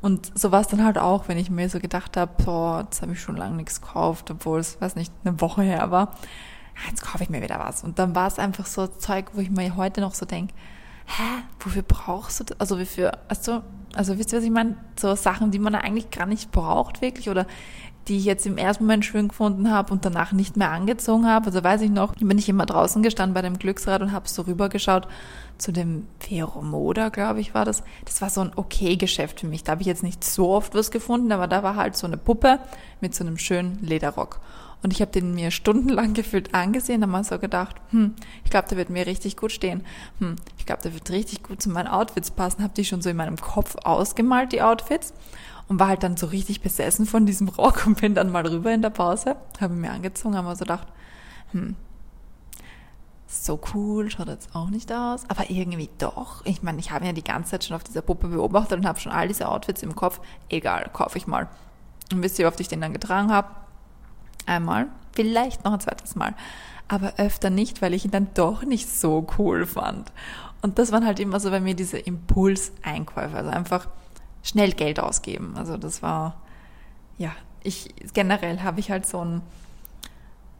Und 0.00 0.30
so 0.38 0.52
war 0.52 0.60
es 0.60 0.68
dann 0.68 0.84
halt 0.84 0.98
auch, 0.98 1.28
wenn 1.28 1.38
ich 1.38 1.50
mir 1.50 1.68
so 1.68 1.80
gedacht 1.80 2.16
habe, 2.16 2.32
boah, 2.44 2.82
jetzt 2.84 3.02
habe 3.02 3.12
ich 3.12 3.20
schon 3.20 3.36
lange 3.36 3.56
nichts 3.56 3.80
gekauft, 3.80 4.30
obwohl 4.30 4.60
es, 4.60 4.80
weiß 4.80 4.96
nicht, 4.96 5.12
eine 5.24 5.40
Woche 5.40 5.62
her 5.62 5.90
war. 5.90 6.14
Jetzt 6.88 7.02
kaufe 7.02 7.24
ich 7.24 7.30
mir 7.30 7.42
wieder 7.42 7.58
was. 7.58 7.82
Und 7.82 7.98
dann 7.98 8.14
war 8.14 8.26
es 8.26 8.38
einfach 8.38 8.66
so 8.66 8.86
Zeug, 8.86 9.30
wo 9.32 9.40
ich 9.40 9.50
mir 9.50 9.76
heute 9.76 10.00
noch 10.00 10.14
so 10.14 10.26
denke, 10.26 10.54
hä, 11.06 11.42
wofür 11.60 11.82
brauchst 11.82 12.40
du 12.40 12.44
das? 12.44 12.60
Also 12.60 12.78
wofür, 12.78 13.12
also, 13.28 13.62
also 13.94 14.18
wisst 14.18 14.32
ihr, 14.32 14.38
was 14.38 14.44
ich 14.44 14.50
meine? 14.50 14.76
So 14.98 15.14
Sachen, 15.14 15.50
die 15.50 15.58
man 15.58 15.74
eigentlich 15.74 16.10
gar 16.10 16.26
nicht 16.26 16.50
braucht 16.52 17.00
wirklich 17.00 17.30
oder 17.30 17.46
die 18.08 18.18
ich 18.18 18.24
jetzt 18.24 18.46
im 18.46 18.56
ersten 18.56 18.84
Moment 18.84 19.04
schön 19.04 19.28
gefunden 19.28 19.70
habe 19.70 19.92
und 19.92 20.04
danach 20.04 20.32
nicht 20.32 20.56
mehr 20.56 20.70
angezogen 20.70 21.26
habe. 21.26 21.46
Also 21.46 21.62
weiß 21.62 21.80
ich 21.80 21.90
noch, 21.90 22.14
bin 22.14 22.38
ich 22.38 22.48
immer 22.48 22.66
draußen 22.66 23.02
gestanden 23.02 23.34
bei 23.34 23.42
dem 23.42 23.58
Glücksrad 23.58 24.02
und 24.02 24.12
habe 24.12 24.28
so 24.28 24.42
rübergeschaut 24.42 25.08
zu 25.58 25.72
dem 25.72 26.06
Veromoda, 26.20 27.08
glaube 27.08 27.40
ich, 27.40 27.54
war 27.54 27.64
das. 27.64 27.82
Das 28.04 28.20
war 28.20 28.30
so 28.30 28.42
ein 28.42 28.52
okay 28.54 28.96
Geschäft 28.96 29.40
für 29.40 29.46
mich. 29.46 29.64
Da 29.64 29.72
habe 29.72 29.80
ich 29.80 29.88
jetzt 29.88 30.02
nicht 30.02 30.22
so 30.22 30.50
oft 30.50 30.74
was 30.74 30.90
gefunden, 30.90 31.32
aber 31.32 31.48
da 31.48 31.62
war 31.62 31.76
halt 31.76 31.96
so 31.96 32.06
eine 32.06 32.16
Puppe 32.16 32.60
mit 33.00 33.14
so 33.14 33.24
einem 33.24 33.38
schönen 33.38 33.78
Lederrock. 33.82 34.40
Und 34.82 34.92
ich 34.92 35.00
habe 35.00 35.10
den 35.10 35.34
mir 35.34 35.50
stundenlang 35.50 36.14
gefühlt 36.14 36.54
angesehen, 36.54 37.00
da 37.00 37.06
mal 37.06 37.24
so 37.24 37.38
gedacht, 37.38 37.76
hm, 37.90 38.14
ich 38.44 38.50
glaube, 38.50 38.68
der 38.68 38.78
wird 38.78 38.90
mir 38.90 39.06
richtig 39.06 39.36
gut 39.36 39.50
stehen. 39.50 39.84
Hm, 40.20 40.36
ich 40.58 40.66
glaube, 40.66 40.82
der 40.82 40.94
wird 40.94 41.10
richtig 41.10 41.42
gut 41.42 41.60
zu 41.60 41.70
meinen 41.70 41.88
Outfits 41.88 42.30
passen. 42.30 42.62
Habe 42.62 42.74
die 42.74 42.84
schon 42.84 43.02
so 43.02 43.10
in 43.10 43.16
meinem 43.16 43.36
Kopf 43.36 43.76
ausgemalt, 43.82 44.52
die 44.52 44.62
Outfits 44.62 45.12
und 45.68 45.80
war 45.80 45.88
halt 45.88 46.02
dann 46.02 46.16
so 46.16 46.26
richtig 46.26 46.60
besessen 46.60 47.06
von 47.06 47.26
diesem 47.26 47.48
Rock 47.48 47.86
und 47.86 48.00
bin 48.00 48.14
dann 48.14 48.30
mal 48.30 48.46
rüber 48.46 48.72
in 48.72 48.82
der 48.82 48.90
Pause, 48.90 49.36
habe 49.60 49.74
mir 49.74 49.90
angezogen, 49.90 50.36
habe 50.36 50.48
mir 50.48 50.56
so 50.56 50.64
gedacht, 50.64 50.86
hm, 51.52 51.76
so 53.26 53.60
cool 53.74 54.10
schaut 54.10 54.28
jetzt 54.28 54.54
auch 54.54 54.70
nicht 54.70 54.92
aus, 54.92 55.24
aber 55.28 55.50
irgendwie 55.50 55.90
doch. 55.98 56.44
Ich 56.44 56.62
meine, 56.62 56.78
ich 56.78 56.92
habe 56.92 57.06
ja 57.06 57.12
die 57.12 57.24
ganze 57.24 57.52
Zeit 57.52 57.64
schon 57.64 57.76
auf 57.76 57.84
dieser 57.84 58.02
Puppe 58.02 58.28
beobachtet 58.28 58.78
und 58.78 58.86
habe 58.86 59.00
schon 59.00 59.12
all 59.12 59.28
diese 59.28 59.48
Outfits 59.48 59.82
im 59.82 59.96
Kopf. 59.96 60.20
Egal, 60.48 60.90
kaufe 60.92 61.18
ich 61.18 61.26
mal. 61.26 61.48
Und 62.12 62.22
wisst 62.22 62.38
ihr, 62.38 62.44
wie 62.44 62.48
oft 62.48 62.60
ich 62.60 62.68
den 62.68 62.80
dann 62.80 62.92
getragen 62.92 63.32
habe? 63.32 63.48
Einmal, 64.46 64.86
vielleicht 65.12 65.64
noch 65.64 65.72
ein 65.72 65.80
zweites 65.80 66.14
Mal, 66.14 66.34
aber 66.86 67.14
öfter 67.16 67.50
nicht, 67.50 67.82
weil 67.82 67.94
ich 67.94 68.04
ihn 68.04 68.12
dann 68.12 68.28
doch 68.34 68.62
nicht 68.62 68.88
so 68.88 69.26
cool 69.38 69.66
fand. 69.66 70.12
Und 70.62 70.78
das 70.78 70.92
waren 70.92 71.04
halt 71.04 71.18
immer 71.18 71.40
so 71.40 71.50
bei 71.50 71.60
mir 71.60 71.74
diese 71.74 71.98
Impulseinkäufe, 71.98 73.36
also 73.36 73.50
einfach 73.50 73.88
schnell 74.46 74.72
Geld 74.72 75.00
ausgeben. 75.00 75.54
Also 75.56 75.76
das 75.76 76.02
war, 76.02 76.36
ja, 77.18 77.32
ich 77.62 77.94
generell 78.14 78.62
habe 78.62 78.78
ich 78.80 78.90
halt 78.90 79.06
so 79.06 79.24
ein, 79.24 79.42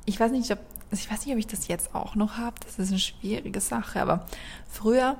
ich 0.04 0.18
weiß 0.18 0.32
nicht, 0.32 0.50
ob, 0.50 0.58
also 0.90 1.00
ich 1.00 1.10
weiß 1.10 1.24
nicht, 1.24 1.32
ob 1.32 1.38
ich 1.38 1.46
das 1.46 1.68
jetzt 1.68 1.94
auch 1.94 2.16
noch 2.16 2.36
habe. 2.36 2.56
Das 2.64 2.78
ist 2.78 2.90
eine 2.90 2.98
schwierige 2.98 3.60
Sache, 3.60 4.02
aber 4.02 4.26
früher 4.68 5.16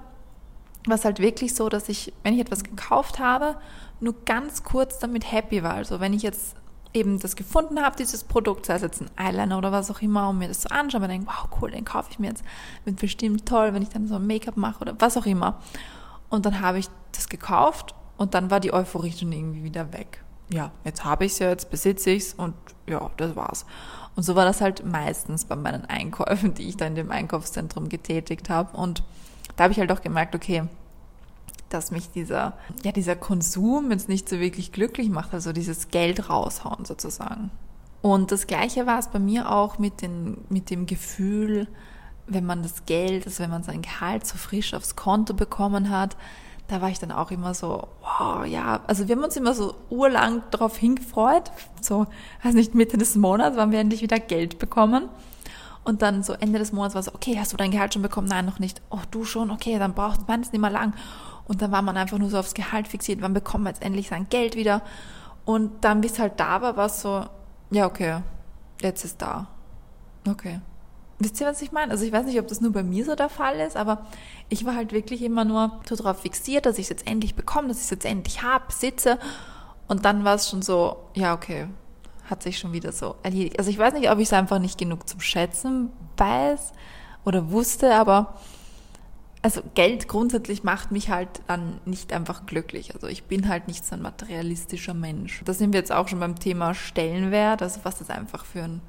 war 0.87 0.95
es 0.95 1.05
halt 1.05 1.21
wirklich 1.21 1.55
so, 1.55 1.69
dass 1.69 1.89
ich, 1.89 2.13
wenn 2.23 2.35
ich 2.35 2.41
etwas 2.41 2.65
gekauft 2.65 3.19
habe, 3.19 3.57
nur 4.01 4.15
ganz 4.25 4.65
kurz 4.65 4.99
damit 4.99 5.31
happy 5.31 5.63
war. 5.63 5.75
Also 5.75 6.01
wenn 6.01 6.13
ich 6.13 6.23
jetzt 6.23 6.57
eben 6.93 7.21
das 7.21 7.37
gefunden 7.37 7.81
habe, 7.81 7.97
dieses 7.97 8.25
Produkt, 8.25 8.67
sei 8.67 8.75
es 8.75 8.83
jetzt 8.83 9.01
ein 9.01 9.11
Eyeliner 9.17 9.59
oder 9.59 9.71
was 9.71 9.91
auch 9.91 10.01
immer, 10.01 10.29
und 10.31 10.39
mir 10.39 10.49
das 10.49 10.63
so 10.63 10.69
anschaue 10.71 11.03
und 11.03 11.09
denke, 11.09 11.29
wow, 11.29 11.49
cool, 11.61 11.71
den 11.71 11.85
kaufe 11.85 12.11
ich 12.11 12.19
mir 12.19 12.29
jetzt. 12.29 12.45
Wird 12.85 12.99
bestimmt 12.99 13.47
toll, 13.47 13.75
wenn 13.75 13.83
ich 13.83 13.91
dann 13.91 14.09
so 14.09 14.17
ein 14.17 14.27
Make-up 14.27 14.57
mache 14.57 14.81
oder 14.81 15.01
was 15.01 15.17
auch 15.17 15.27
immer. 15.27 15.61
Und 16.31 16.47
dann 16.47 16.61
habe 16.61 16.79
ich 16.79 16.89
das 17.13 17.29
gekauft 17.29 17.95
und 18.17 18.35
dann 18.35 18.51
war 18.51 18.61
die 18.61 18.73
Euphorie 18.73 19.13
schon 19.13 19.33
irgendwie 19.33 19.65
wieder 19.65 19.93
weg. 19.93 20.23
Ja, 20.49 20.71
jetzt 20.85 21.05
habe 21.05 21.25
ich 21.25 21.33
es 21.33 21.39
ja, 21.41 21.49
jetzt 21.51 21.71
besitze 21.71 22.11
ich 22.11 22.25
es 22.25 22.35
und 22.35 22.55
ja, 22.87 23.11
das 23.17 23.35
war's. 23.35 23.67
Und 24.15 24.23
so 24.23 24.35
war 24.35 24.45
das 24.45 24.61
halt 24.61 24.85
meistens 24.85 25.45
bei 25.45 25.57
meinen 25.57 25.85
Einkäufen, 25.85 26.55
die 26.55 26.69
ich 26.69 26.77
da 26.77 26.87
in 26.87 26.95
dem 26.95 27.11
Einkaufszentrum 27.11 27.89
getätigt 27.89 28.49
habe. 28.49 28.77
Und 28.77 29.03
da 29.57 29.65
habe 29.65 29.73
ich 29.73 29.81
halt 29.81 29.93
auch 29.93 30.01
gemerkt, 30.01 30.35
okay, 30.35 30.65
dass 31.69 31.91
mich 31.91 32.11
dieser, 32.11 32.55
ja, 32.85 32.93
dieser 32.93 33.17
Konsum 33.17 33.91
jetzt 33.91 34.09
nicht 34.09 34.29
so 34.29 34.39
wirklich 34.39 34.73
glücklich 34.73 35.11
macht, 35.11 35.35
also 35.35 35.53
dieses 35.53 35.89
Geld 35.89 36.31
raushauen 36.31 36.85
sozusagen. 36.85 37.51
Und 38.03 38.31
das 38.31 38.47
Gleiche 38.47 38.87
war 38.87 38.99
es 38.99 39.09
bei 39.09 39.19
mir 39.19 39.51
auch 39.51 39.79
mit, 39.79 40.01
den, 40.01 40.39
mit 40.49 40.71
dem 40.71 40.87
Gefühl, 40.87 41.67
wenn 42.27 42.47
man 42.47 42.63
das 42.63 42.87
Geld, 42.87 43.27
also 43.27 43.43
wenn 43.43 43.51
man 43.51 43.65
sein 43.65 43.83
Gehalt 43.83 44.27
so 44.27 44.37
frisch 44.39 44.75
aufs 44.75 44.97
Konto 44.97 45.35
bekommen 45.35 45.91
hat, 45.91 46.17
da 46.69 46.81
war 46.83 46.89
ich 46.89 46.99
dann 46.99 47.13
auch 47.13 47.31
immer 47.31 47.55
so, 47.55 47.89
wow, 48.01 48.45
ja, 48.45 48.81
also 48.87 49.07
wir 49.07 49.17
haben 49.17 49.25
uns 49.25 49.37
immer 49.37 49.55
so 49.55 49.75
urlang 49.89 50.43
darauf 50.51 50.77
hingefreut, 50.77 51.53
so, 51.81 52.07
weiß 52.43 52.55
nicht, 52.55 52.75
Mitte 52.75 52.99
des 52.99 53.15
Monats, 53.15 53.57
wann 53.57 53.71
wir 53.71 53.79
endlich 53.79 54.03
wieder 54.03 54.19
Geld 54.19 54.59
bekommen. 54.59 55.09
Und 55.85 56.03
dann 56.03 56.25
so 56.25 56.33
Ende 56.33 56.59
des 56.59 56.73
Monats 56.73 56.97
war 56.97 57.03
so, 57.05 57.15
okay, 57.15 57.39
hast 57.39 57.53
du 57.53 57.57
dein 57.57 57.71
Gehalt 57.71 57.95
schon 57.95 58.03
bekommen? 58.03 58.27
Nein, 58.27 58.45
noch 58.45 58.59
nicht. 58.59 58.83
Oh, 58.91 58.99
du 59.13 59.25
schon? 59.25 59.53
Okay, 59.53 59.79
dann 59.79 59.95
braucht 59.95 60.27
man 60.27 60.41
es 60.41 60.51
nicht 60.51 60.61
mehr 60.61 60.71
lang. 60.71 60.95
Und 61.47 61.63
dann 61.63 61.71
war 61.71 61.83
man 61.83 61.97
einfach 61.97 62.19
nur 62.19 62.29
so 62.29 62.39
aufs 62.39 62.55
Gehalt 62.55 62.89
fixiert, 62.89 63.23
wann 63.23 63.35
bekommt 63.35 63.65
man 63.65 63.73
jetzt 63.73 63.85
endlich 63.85 64.09
sein 64.09 64.29
Geld 64.29 64.57
wieder? 64.57 64.83
Und 65.45 65.85
dann, 65.85 66.01
bis 66.01 66.19
halt 66.19 66.41
da 66.41 66.61
war, 66.61 66.77
war 66.77 66.87
es 66.87 67.01
so, 67.01 67.25
ja, 67.71 67.87
okay, 67.87 68.19
jetzt 68.83 69.05
ist 69.05 69.23
da. 69.23 69.47
Okay. 70.29 70.59
Wisst 71.19 71.41
ihr, 71.41 71.47
was 71.47 71.63
ich 71.63 71.73
meine? 71.73 71.93
Also 71.93 72.05
ich 72.05 72.13
weiß 72.13 72.27
nicht, 72.27 72.39
ob 72.39 72.47
das 72.47 72.61
nur 72.61 72.73
bei 72.73 72.83
mir 72.83 73.05
so 73.05 73.15
der 73.15 73.31
Fall 73.31 73.59
ist, 73.61 73.77
aber 73.77 74.07
ich 74.49 74.67
war 74.67 74.75
halt 74.75 74.93
wirklich 74.93 75.23
immer 75.23 75.45
nur 75.45 75.81
so 75.89 75.97
darauf 75.97 76.21
fixiert, 76.21 76.67
dass 76.67 76.79
ich 76.79 76.85
es 76.85 76.89
jetzt 76.91 77.07
endlich 77.07 77.35
bekomme, 77.35 77.69
dass 77.69 77.79
ich 77.79 77.85
es 77.85 77.91
jetzt 77.91 78.05
endlich 78.05 78.43
habe, 78.43 78.71
sitze. 78.73 79.19
Und 79.89 80.05
dann 80.05 80.25
war 80.25 80.35
es 80.35 80.51
schon 80.51 80.63
so, 80.63 80.97
ja, 81.15 81.33
okay, 81.33 81.69
hat 82.29 82.43
sich 82.43 82.59
schon 82.59 82.73
wieder 82.73 82.93
so 82.93 83.17
erledigt. 83.23 83.59
Also 83.59 83.71
ich 83.71 83.79
weiß 83.79 83.95
nicht, 83.95 84.11
ob 84.11 84.19
ich 84.19 84.27
es 84.27 84.33
einfach 84.33 84.59
nicht 84.59 84.79
genug 84.79 85.09
zum 85.09 85.21
Schätzen 85.21 85.91
weiß 86.17 86.73
oder 87.25 87.51
wusste, 87.51 87.95
aber 87.95 88.35
also 89.43 89.63
Geld 89.75 90.09
grundsätzlich 90.09 90.65
macht 90.65 90.91
mich 90.91 91.09
halt 91.09 91.29
dann 91.47 91.81
nicht 91.85 92.13
einfach 92.13 92.47
glücklich. 92.47 92.95
Also 92.95 93.07
ich 93.07 93.25
bin 93.25 93.49
halt 93.49 93.69
nicht 93.69 93.87
so 93.87 93.95
ein 93.95 94.03
materialistischer 94.03 94.95
Mensch. 94.95 95.43
Da 95.45 95.55
sind 95.55 95.73
wir 95.73 95.79
jetzt 95.79 95.93
auch 95.93 96.09
schon 96.09 96.19
beim 96.19 96.37
Thema 96.37 96.75
Stellenwert, 96.75 97.63
also 97.63 97.81
was 97.85 97.99
das 97.99 98.11
einfach 98.11 98.45
für 98.45 98.65
ein, 98.65 98.81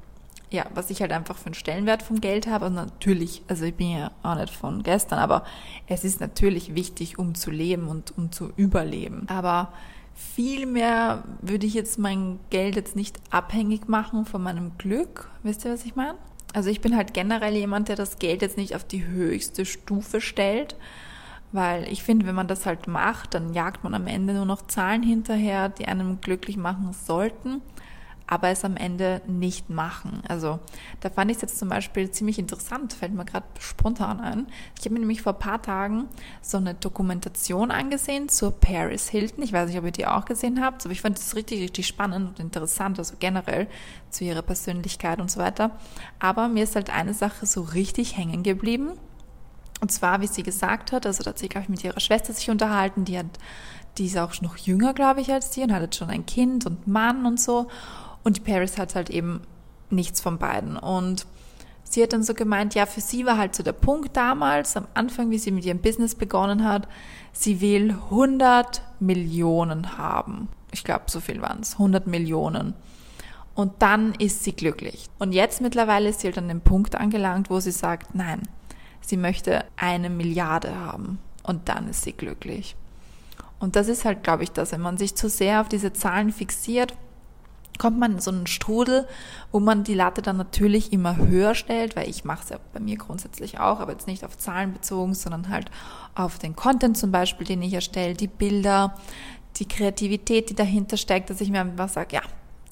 ja, 0.50 0.66
was 0.74 0.89
ich 0.89 1.01
halt 1.01 1.12
einfach 1.12 1.38
für 1.38 1.48
einen 1.48 1.56
Stellenwert 1.56 2.01
vom 2.01 2.22
Geld 2.22 2.48
habe. 2.48 2.68
Und 2.68 2.75
natürlich, 2.75 3.42
also 3.48 3.66
ich 3.66 3.75
bin 3.75 3.92
ja 3.92 4.12
auch 4.24 4.36
nicht 4.36 4.54
von 4.54 4.84
gestern, 4.84 5.20
aber 5.20 5.44
es 5.88 6.04
ist 6.04 6.22
natürlich 6.22 6.75
wichtig, 6.75 7.20
um 7.20 7.36
zu 7.36 7.51
leben 7.51 7.88
und 7.88 8.18
um 8.18 8.32
zu 8.32 8.51
überleben. 8.56 9.25
Aber 9.30 9.74
vielmehr 10.13 11.24
würde 11.42 11.66
ich 11.66 11.74
jetzt 11.74 12.00
mein 12.00 12.39
Geld 12.50 12.75
jetzt 12.75 12.96
nicht 12.96 13.20
abhängig 13.30 13.88
machen 13.88 14.25
von 14.25 14.42
meinem 14.42 14.77
Glück. 14.77 15.30
Wisst 15.44 15.66
ihr, 15.66 15.74
was 15.74 15.86
ich 15.86 15.96
meine? 15.96 16.16
Also 16.54 16.70
ich 16.70 16.82
bin 16.82 16.96
halt 16.96 17.13
generell 17.13 17.56
jemand, 17.56 17.89
der 17.89 17.98
das 17.98 18.20
Geld 18.20 18.42
jetzt 18.42 18.58
nicht 18.58 18.75
auf 18.75 18.86
die 18.86 19.06
höchste 19.06 19.66
Stufe 19.66 20.22
stellt, 20.22 20.77
weil 21.51 21.84
ich 21.92 22.04
finde, 22.04 22.25
wenn 22.25 22.36
man 22.36 22.48
das 22.48 22.66
halt 22.66 22.88
macht, 22.88 23.34
dann 23.34 23.54
jagt 23.54 23.84
man 23.84 23.94
am 23.94 24.08
Ende 24.08 24.34
nur 24.34 24.46
noch 24.46 24.66
Zahlen 24.66 25.04
hinterher, 25.04 25.68
die 25.68 25.88
einem 25.88 26.22
glücklich 26.22 26.56
machen 26.56 26.94
sollten 26.94 27.62
aber 28.27 28.50
es 28.50 28.65
am 28.65 28.75
Ende 28.75 29.22
nicht 29.25 29.69
machen. 29.69 30.22
Also 30.27 30.60
da 31.00 31.10
fand 31.10 31.31
ich 31.31 31.38
es 31.38 31.41
jetzt 31.41 31.60
zum 31.60 31.69
Beispiel 31.69 32.12
ziemlich 32.12 32.38
interessant, 32.38 32.93
fällt 32.93 33.13
mir 33.13 33.25
gerade 33.25 33.46
spontan 33.60 34.19
ein. 34.19 34.48
Ich 34.77 34.86
habe 34.86 34.93
mir 34.93 35.00
nämlich 35.00 35.22
vor 35.22 35.34
ein 35.34 35.39
paar 35.39 35.62
Tagen 35.62 36.05
so 36.41 36.57
eine 36.57 36.74
Dokumentation 36.74 37.72
angesehen 37.72 38.27
zur 38.27 38.51
Paris 38.51 39.07
Hilton. 39.07 39.43
Ich 39.43 39.53
weiß 39.53 39.69
nicht, 39.69 39.79
ob 39.79 39.86
ihr 39.86 39.91
die 39.91 40.05
auch 40.05 40.25
gesehen 40.25 40.62
habt, 40.62 40.84
aber 40.86 40.91
ich 40.91 41.01
fand 41.01 41.17
das 41.17 41.36
richtig, 41.36 41.62
richtig 41.62 41.88
spannend 41.88 42.27
und 42.27 42.39
interessant, 42.39 43.00
also 43.00 43.15
generell 43.17 43.67
zu 44.10 44.25
ihrer 44.25 44.41
Persönlichkeit 44.41 45.19
und 45.19 45.31
so 45.31 45.39
weiter. 45.39 45.72
Aber 46.19 46.50
mir 46.50 46.65
ist 46.65 46.75
halt 46.75 46.93
eine 46.93 47.13
Sache 47.13 47.46
so 47.46 47.62
richtig 47.62 48.17
hängen 48.17 48.43
geblieben. 48.43 48.91
Und 49.79 49.91
zwar, 49.91 50.22
wie 50.22 50.27
sie 50.27 50.43
gesagt 50.43 50.91
hat, 50.91 51.05
also 51.05 51.24
da 51.24 51.29
hat 51.29 51.39
sie, 51.39 51.50
glaube 51.50 51.65
ich, 51.65 51.69
mit 51.69 51.84
ihrer 51.84 52.00
Schwester 52.00 52.34
sich 52.34 52.50
unterhalten, 52.50 53.05
die 53.05 53.17
hat, 53.17 53.27
die 53.98 54.07
ist 54.07 54.17
auch 54.17 54.41
noch 54.41 54.57
jünger, 54.57 54.93
glaube 54.93 55.22
ich, 55.22 55.31
als 55.31 55.51
die 55.51 55.62
und 55.62 55.72
hat 55.72 55.81
jetzt 55.81 55.98
schon 55.98 56.10
ein 56.10 56.25
Kind 56.25 56.65
und 56.65 56.88
Mann 56.88 57.25
und 57.25 57.39
so. 57.39 57.67
Und 58.27 58.36
die 58.36 58.41
Paris 58.41 58.77
hat 58.77 58.93
halt 58.93 59.10
eben 59.10 59.39
nichts 59.89 60.19
von 60.19 60.38
beiden. 60.38 60.75
Und 60.75 61.25
sie 61.86 62.03
hat 62.03 62.12
dann 62.12 62.24
so 62.24 62.34
gemeint, 62.34 62.75
ja, 62.75 62.86
für 62.86 63.00
sie 63.00 63.25
war 63.25 63.38
halt 63.38 63.55
so 63.55 63.63
der 63.63 63.72
Punkt 63.72 64.17
damals, 64.17 64.75
am 64.75 64.86
Anfang, 64.96 65.29
wie 65.29 65.38
sie 65.38 65.51
mit 65.51 65.63
ihrem 65.63 65.79
Business 65.79 66.13
begonnen 66.13 66.65
hat, 66.65 66.89
sie 67.31 67.62
will 67.62 67.91
100 67.91 68.81
Millionen 69.00 69.98
haben. 69.98 70.50
Ich 70.74 70.84
glaube, 70.84 71.05
so 71.07 71.22
viel 71.22 71.41
waren 71.41 71.62
es, 71.62 71.75
100 71.75 72.05
Millionen. 72.05 72.74
Und 73.55 73.81
dann 73.81 74.13
ist 74.15 74.43
sie 74.43 74.51
glücklich. 74.51 75.05
Und 75.19 75.31
jetzt 75.31 75.62
mittlerweile 75.62 76.10
ist 76.10 76.19
sie 76.19 76.27
halt 76.27 76.38
an 76.38 76.50
dem 76.50 76.60
Punkt 76.60 76.98
angelangt, 76.98 77.50
wo 77.50 77.62
sie 77.62 77.72
sagt, 77.72 78.13
nein, 78.13 78.41
sie 79.00 79.15
möchte 79.15 79.63
eine 79.77 80.10
Milliarde 80.10 80.77
haben. 80.77 81.19
Und 81.43 81.69
dann 81.69 81.88
ist 81.88 82.01
sie 82.01 82.12
glücklich. 82.12 82.75
Und 83.57 83.77
das 83.77 83.88
ist 83.88 84.03
halt, 84.03 84.22
glaube 84.22 84.43
ich, 84.43 84.51
das, 84.51 84.74
wenn 84.74 84.81
man 84.81 84.98
sich 84.98 85.15
zu 85.15 85.29
sehr 85.29 85.62
auf 85.62 85.69
diese 85.69 85.93
Zahlen 85.93 86.34
fixiert, 86.34 86.93
kommt 87.77 88.00
man 88.00 88.13
in 88.13 88.19
so 88.19 88.31
einen 88.31 88.48
Strudel, 88.48 89.07
wo 89.51 89.60
man 89.60 89.84
die 89.84 89.93
Latte 89.93 90.22
dann 90.22 90.38
natürlich 90.38 90.93
immer 90.93 91.17
höher 91.17 91.55
stellt, 91.55 91.96
weil 91.96 92.10
ich 92.10 92.25
mache 92.25 92.43
es 92.43 92.50
ja 92.50 92.57
bei 92.74 92.79
mir 92.79 92.98
grundsätzlich 92.98 93.60
auch, 93.60 93.79
aber 93.79 93.91
jetzt 93.93 94.07
nicht 94.07 94.24
auf 94.24 94.38
Zahlen 94.38 94.74
bezogen, 94.74 95.13
sondern 95.13 95.50
halt 95.50 95.69
auf 96.15 96.39
den 96.39 96.55
Content 96.55 96.98
zum 96.98 97.12
Beispiel, 97.12 97.46
den 97.46 97.62
ich 97.62 97.74
erstelle, 97.74 98.13
die 98.13 98.27
Bilder, 98.27 98.96
die 99.57 99.67
Kreativität, 99.67 100.50
die 100.50 100.55
dahinter 100.55 100.98
steckt, 100.98 101.29
dass 101.29 101.41
ich 101.41 101.50
mir 101.50 101.62
einfach 101.62 101.89
sage, 101.89 102.15
ja, 102.15 102.22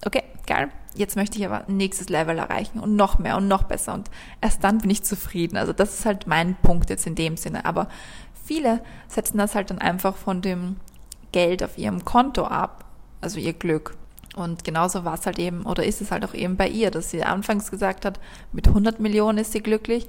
okay, 0.06 0.24
geil, 0.46 0.70
jetzt 0.96 1.16
möchte 1.16 1.38
ich 1.38 1.46
aber 1.46 1.64
nächstes 1.68 2.10
Level 2.10 2.38
erreichen 2.38 2.80
und 2.80 2.96
noch 2.96 3.20
mehr 3.20 3.38
und 3.38 3.48
noch 3.48 3.64
besser 3.64 3.94
und 3.94 4.10
erst 4.42 4.64
dann 4.64 4.80
bin 4.80 4.90
ich 4.90 5.04
zufrieden. 5.04 5.58
Also 5.58 5.74
das 5.74 6.00
ist 6.00 6.06
halt 6.06 6.28
mein 6.28 6.56
Punkt 6.56 6.90
jetzt 6.90 7.08
in 7.08 7.16
dem 7.16 7.38
Sinne, 7.38 7.66
aber 7.66 7.88
viele 8.46 8.82
setzen 9.08 9.38
das 9.38 9.56
halt 9.56 9.70
dann 9.70 9.80
einfach 9.80 10.16
von 10.16 10.42
dem 10.42 10.78
Geld 11.32 11.64
auf 11.64 11.78
ihrem 11.78 12.06
Konto 12.06 12.46
ab, 12.46 12.86
also 13.22 13.40
ihr 13.40 13.54
Glück. 13.54 13.98
Und 14.36 14.64
genauso 14.64 15.06
war 15.06 15.14
es 15.16 15.26
halt 15.26 15.40
eben, 15.40 15.66
oder 15.66 15.86
ist 15.86 16.02
es 16.02 16.12
halt 16.12 16.26
auch 16.26 16.34
eben 16.34 16.58
bei 16.58 16.68
ihr, 16.68 16.92
dass 16.92 17.10
sie 17.10 17.24
anfangs 17.24 17.72
gesagt 17.72 18.06
hat, 18.06 18.20
mit 18.52 18.68
100 18.68 19.00
Millionen 19.00 19.38
ist 19.38 19.54
sie 19.54 19.62
glücklich 19.62 20.08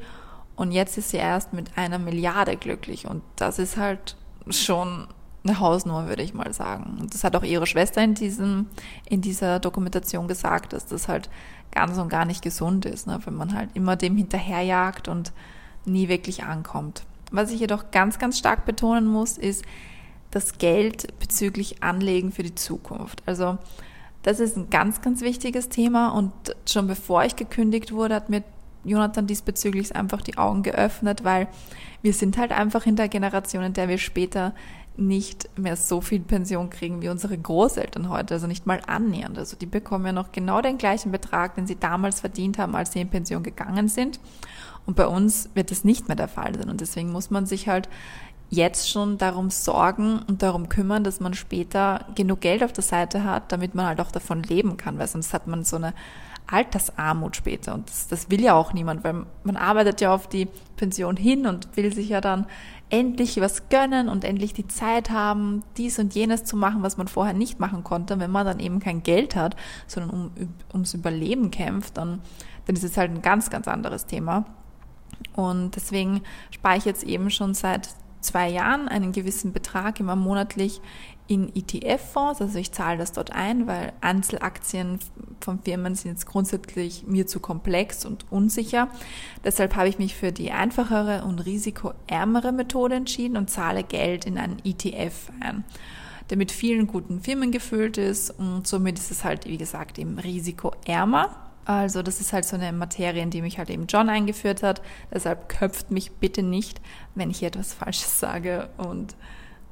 und 0.57 0.73
jetzt 0.73 0.99
ist 0.99 1.11
sie 1.11 1.19
erst 1.19 1.53
mit 1.53 1.77
einer 1.77 1.99
Milliarde 1.99 2.57
glücklich. 2.57 3.07
Und 3.07 3.23
das 3.37 3.59
ist 3.59 3.77
halt 3.77 4.17
schon 4.49 5.07
eine 5.45 5.61
Hausnummer, 5.61 6.09
würde 6.09 6.23
ich 6.23 6.35
mal 6.35 6.53
sagen. 6.53 6.99
Und 7.01 7.15
das 7.15 7.23
hat 7.23 7.37
auch 7.37 7.45
ihre 7.45 7.67
Schwester 7.67 8.03
in 8.03 8.15
diesem, 8.15 8.67
in 9.09 9.21
dieser 9.21 9.61
Dokumentation 9.61 10.27
gesagt, 10.27 10.73
dass 10.73 10.87
das 10.87 11.09
halt 11.09 11.31
ganz 11.71 11.99
und 11.99 12.09
gar 12.09 12.25
nicht 12.25 12.43
gesund 12.43 12.85
ist, 12.85 13.07
ne? 13.07 13.21
wenn 13.25 13.35
man 13.35 13.55
halt 13.55 13.71
immer 13.75 13.97
dem 13.97 14.17
hinterherjagt 14.17 15.09
und 15.09 15.33
nie 15.85 16.09
wirklich 16.09 16.43
ankommt. 16.43 17.05
Was 17.31 17.51
ich 17.51 17.61
jedoch 17.61 17.91
ganz, 17.91 18.19
ganz 18.19 18.39
stark 18.39 18.65
betonen 18.65 19.07
muss, 19.07 19.39
ist 19.39 19.65
das 20.31 20.59
Geld 20.59 21.19
bezüglich 21.21 21.83
Anlegen 21.83 22.33
für 22.33 22.43
die 22.43 22.55
Zukunft. 22.55 23.23
Also 23.27 23.59
das 24.27 24.41
ist 24.41 24.57
ein 24.57 24.71
ganz, 24.71 25.03
ganz 25.03 25.21
wichtiges 25.21 25.69
Thema 25.69 26.09
und 26.09 26.33
schon 26.69 26.89
bevor 26.89 27.25
ich 27.25 27.37
gekündigt 27.37 27.93
wurde, 27.93 28.17
hat 28.17 28.29
mir 28.29 28.43
Jonathan 28.83 29.29
diesbezüglich 29.29 29.95
einfach 29.95 30.21
die 30.21 30.37
Augen 30.37 30.65
geöffnet, 30.65 31.23
weil 31.23 31.47
wir 32.03 32.13
sind 32.13 32.37
halt 32.37 32.51
einfach 32.51 32.87
in 32.87 32.97
der 32.97 33.07
Generation, 33.07 33.63
in 33.63 33.73
der 33.73 33.89
wir 33.89 33.99
später 33.99 34.53
nicht 34.97 35.49
mehr 35.57 35.77
so 35.77 36.01
viel 36.01 36.19
Pension 36.19 36.71
kriegen 36.71 37.03
wie 37.03 37.09
unsere 37.09 37.39
Großeltern 37.39 38.09
heute, 38.09 38.35
also 38.35 38.49
nicht 38.49 38.67
mal 38.67 38.83
annähernd. 38.89 39.39
Also 39.39 39.57
die 39.57 39.67
bekommen 39.67 40.07
ja 40.07 40.13
noch 40.13 40.33
genau 40.33 40.61
den 40.61 40.77
gleichen 40.77 41.13
Betrag, 41.13 41.55
den 41.55 41.69
sie 41.69 41.79
damals 41.79 42.19
verdient 42.19 42.59
haben, 42.59 42.75
als 42.75 42.93
sie 42.93 43.03
in 43.03 43.09
Pension 43.09 43.45
gegangen 43.45 43.87
sind. 43.87 44.19
Und 44.87 44.97
bei 44.97 45.07
uns 45.07 45.51
wird 45.55 45.71
das 45.71 45.85
nicht 45.85 46.09
mehr 46.09 46.17
der 46.17 46.27
Fall 46.27 46.53
sein. 46.57 46.69
Und 46.69 46.81
deswegen 46.81 47.13
muss 47.13 47.31
man 47.31 47.47
sich 47.47 47.69
halt 47.69 47.89
jetzt 48.51 48.89
schon 48.89 49.19
darum 49.19 49.51
sorgen 49.51 50.21
und 50.29 50.43
darum 50.43 50.69
kümmern, 50.69 51.05
dass 51.05 51.21
man 51.21 51.35
später 51.35 52.07
genug 52.15 52.41
Geld 52.41 52.63
auf 52.63 52.73
der 52.73 52.85
Seite 52.85 53.25
hat, 53.25 53.51
damit 53.53 53.75
man 53.75 53.87
halt 53.87 54.01
auch 54.01 54.13
davon 54.13 54.43
leben 54.43 54.77
kann, 54.77 54.99
weil 54.99 55.09
sonst 55.09 55.35
hat 55.35 55.47
man 55.47 55.65
so 55.65 55.77
eine 55.77 55.95
Altersarmut 56.49 57.35
später 57.35 57.75
und 57.75 57.89
das, 57.89 58.07
das 58.07 58.31
will 58.31 58.41
ja 58.41 58.55
auch 58.55 58.73
niemand, 58.73 59.03
weil 59.03 59.27
man 59.43 59.57
arbeitet 59.57 60.01
ja 60.01 60.15
auf 60.15 60.29
die 60.29 60.47
Pension 60.77 61.17
hin 61.17 61.47
und 61.47 61.77
will 61.77 61.93
sich 61.93 62.09
ja 62.09 62.21
dann 62.21 62.47
endlich 62.89 63.41
was 63.41 63.69
gönnen 63.69 64.09
und 64.09 64.25
endlich 64.25 64.53
die 64.53 64.69
Zeit 64.69 65.11
haben, 65.11 65.65
dies 65.77 65.99
und 65.99 66.15
jenes 66.15 66.45
zu 66.45 66.57
machen, 66.57 66.83
was 66.83 66.97
man 66.97 67.09
vorher 67.09 67.35
nicht 67.35 67.59
machen 67.59 67.83
konnte. 67.83 68.21
Wenn 68.21 68.31
man 68.31 68.47
dann 68.47 68.61
eben 68.61 68.79
kein 68.79 69.03
Geld 69.03 69.35
hat, 69.35 69.57
sondern 69.89 70.11
um, 70.11 70.31
ums 70.73 70.95
Überleben 70.95 71.51
kämpft, 71.51 71.97
dann, 71.97 72.21
dann 72.67 72.77
ist 72.77 72.85
es 72.85 72.97
halt 72.97 73.11
ein 73.11 73.23
ganz, 73.23 73.51
ganz 73.51 73.67
anderes 73.67 74.07
Thema. 74.07 74.45
Und 75.35 75.75
deswegen 75.75 76.23
spare 76.53 76.79
ich 76.79 76.85
jetzt 76.85 77.03
eben 77.03 77.31
schon 77.31 77.55
seit 77.55 77.89
zwei 78.21 78.49
Jahren 78.49 78.89
einen 78.89 79.13
gewissen 79.13 79.53
Betrag 79.53 80.01
immer 80.01 80.17
monatlich 80.17 80.81
in 81.29 81.51
ETF-Fonds, 81.55 82.41
also 82.41 82.59
ich 82.59 82.71
zahle 82.73 82.99
das 82.99 83.13
dort 83.13 83.33
ein, 83.33 83.67
weil 83.67 83.93
Einzelaktien 84.01 85.01
von 85.41 85.61
Firmen 85.61 85.95
sind 85.97 86.13
jetzt 86.13 86.27
grundsätzlich 86.27 87.05
mir 87.07 87.27
zu 87.27 87.41
komplex 87.41 88.05
und 88.05 88.31
unsicher. 88.31 88.89
Deshalb 89.45 89.75
habe 89.75 89.89
ich 89.89 89.99
mich 89.99 90.15
für 90.15 90.31
die 90.31 90.53
einfachere 90.53 91.25
und 91.25 91.41
risikoärmere 91.41 92.53
Methode 92.53 92.97
entschieden 92.97 93.37
und 93.37 93.51
zahle 93.51 93.83
Geld 93.83 94.25
in 94.25 94.39
einen 94.39 94.59
ETF 94.65 95.31
ein, 95.41 95.65
der 96.31 96.37
mit 96.37 96.53
vielen 96.53 96.87
guten 96.87 97.21
Firmen 97.21 97.51
gefüllt 97.51 97.99
ist 97.99 98.31
und 98.31 98.67
somit 98.67 98.99
ist 98.99 99.11
es 99.11 99.25
halt, 99.25 99.47
wie 99.47 99.59
gesagt, 99.59 99.99
eben 99.99 100.19
risikoärmer. 100.19 101.46
Also 101.67 102.03
das 102.03 102.21
ist 102.21 102.33
halt 102.33 102.45
so 102.45 102.55
eine 102.55 102.73
Materie, 102.73 103.21
in 103.21 103.31
die 103.31 103.43
mich 103.43 103.59
halt 103.59 103.71
eben 103.71 103.87
John 103.89 104.09
eingeführt 104.09 104.63
hat. 104.63 104.81
Deshalb 105.13 105.49
köpft 105.49 105.91
mich 105.91 106.13
bitte 106.13 106.45
nicht, 106.45 106.81
wenn 107.17 107.29
ich 107.29 107.41
hier 107.41 107.49
etwas 107.49 107.75
Falsches 107.75 108.21
sage. 108.21 108.71
Und 108.77 109.17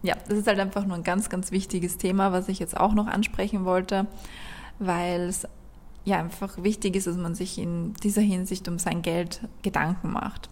ja, 0.03 0.17
das 0.29 0.39
ist 0.39 0.49
halt 0.49 0.59
einfach 0.59 0.85
nur 0.85 0.97
ein 0.97 1.05
ganz, 1.05 1.31
ganz 1.31 1.53
wichtiges 1.53 1.97
Thema, 1.97 2.33
was 2.33 2.49
ich 2.49 2.59
jetzt 2.59 2.77
auch 2.77 2.95
noch 2.95 3.07
ansprechen 3.07 3.65
wollte, 3.65 4.09
weil 4.81 5.21
es 5.29 5.47
ja 6.05 6.19
einfach 6.19 6.61
wichtig 6.63 6.97
ist, 6.97 7.07
dass 7.07 7.17
man 7.17 7.37
sich 7.37 7.59
in 7.59 7.95
dieser 8.03 8.23
Hinsicht 8.23 8.67
um 8.67 8.81
sein 8.81 9.01
Geld 9.01 9.41
Gedanken 9.63 10.11
macht. 10.11 10.51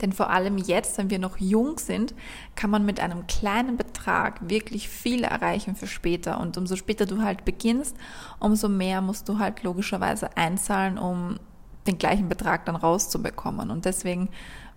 Denn 0.00 0.12
vor 0.12 0.30
allem 0.30 0.58
jetzt, 0.58 0.98
wenn 0.98 1.10
wir 1.10 1.18
noch 1.18 1.38
jung 1.38 1.78
sind, 1.78 2.14
kann 2.54 2.70
man 2.70 2.84
mit 2.84 3.00
einem 3.00 3.26
kleinen 3.26 3.76
Betrag 3.76 4.48
wirklich 4.48 4.88
viel 4.88 5.24
erreichen 5.24 5.76
für 5.76 5.86
später. 5.86 6.40
Und 6.40 6.56
umso 6.58 6.76
später 6.76 7.06
du 7.06 7.22
halt 7.22 7.44
beginnst, 7.44 7.96
umso 8.38 8.68
mehr 8.68 9.00
musst 9.00 9.28
du 9.28 9.38
halt 9.38 9.62
logischerweise 9.62 10.36
einzahlen, 10.36 10.98
um 10.98 11.38
den 11.86 11.98
gleichen 11.98 12.28
Betrag 12.28 12.64
dann 12.66 12.76
rauszubekommen. 12.76 13.70
Und 13.70 13.84
deswegen 13.84 14.28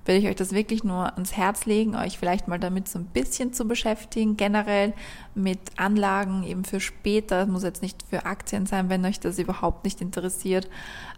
will 0.06 0.16
ich 0.16 0.28
euch 0.28 0.36
das 0.36 0.54
wirklich 0.54 0.84
nur 0.84 1.14
ans 1.14 1.36
Herz 1.36 1.66
legen, 1.66 1.96
euch 1.96 2.18
vielleicht 2.18 2.48
mal 2.48 2.60
damit 2.60 2.88
so 2.88 2.98
ein 3.00 3.06
bisschen 3.06 3.54
zu 3.54 3.68
beschäftigen, 3.68 4.38
generell 4.38 4.94
mit 5.36 5.60
Anlagen 5.78 6.44
eben 6.44 6.64
für 6.64 6.80
später, 6.80 7.42
das 7.42 7.48
muss 7.48 7.64
jetzt 7.64 7.82
nicht 7.82 8.04
für 8.10 8.26
Aktien 8.26 8.66
sein, 8.66 8.90
wenn 8.90 9.06
euch 9.06 9.20
das 9.20 9.38
überhaupt 9.38 9.84
nicht 9.84 10.02
interessiert, 10.02 10.70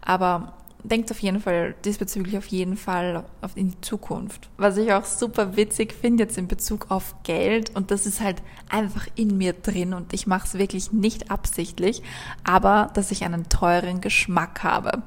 aber 0.01 0.53
denkt 0.83 1.11
auf 1.11 1.19
jeden 1.19 1.39
Fall 1.39 1.75
diesbezüglich 1.85 2.37
auf 2.37 2.47
jeden 2.47 2.77
Fall 2.77 3.23
auf 3.41 3.55
in 3.55 3.71
die 3.71 3.81
Zukunft. 3.81 4.49
Was 4.57 4.77
ich 4.77 4.91
auch 4.93 5.05
super 5.05 5.55
witzig 5.55 5.93
finde 5.93 6.23
jetzt 6.23 6.37
in 6.37 6.47
Bezug 6.47 6.89
auf 6.89 7.15
Geld 7.23 7.75
und 7.75 7.91
das 7.91 8.05
ist 8.05 8.21
halt 8.21 8.41
einfach 8.69 9.07
in 9.15 9.37
mir 9.37 9.53
drin 9.53 9.93
und 9.93 10.13
ich 10.13 10.27
mache 10.27 10.47
es 10.47 10.53
wirklich 10.55 10.91
nicht 10.91 11.31
absichtlich, 11.31 12.01
aber 12.43 12.89
dass 12.93 13.11
ich 13.11 13.23
einen 13.23 13.49
teuren 13.49 14.01
Geschmack 14.01 14.63
habe. 14.63 15.03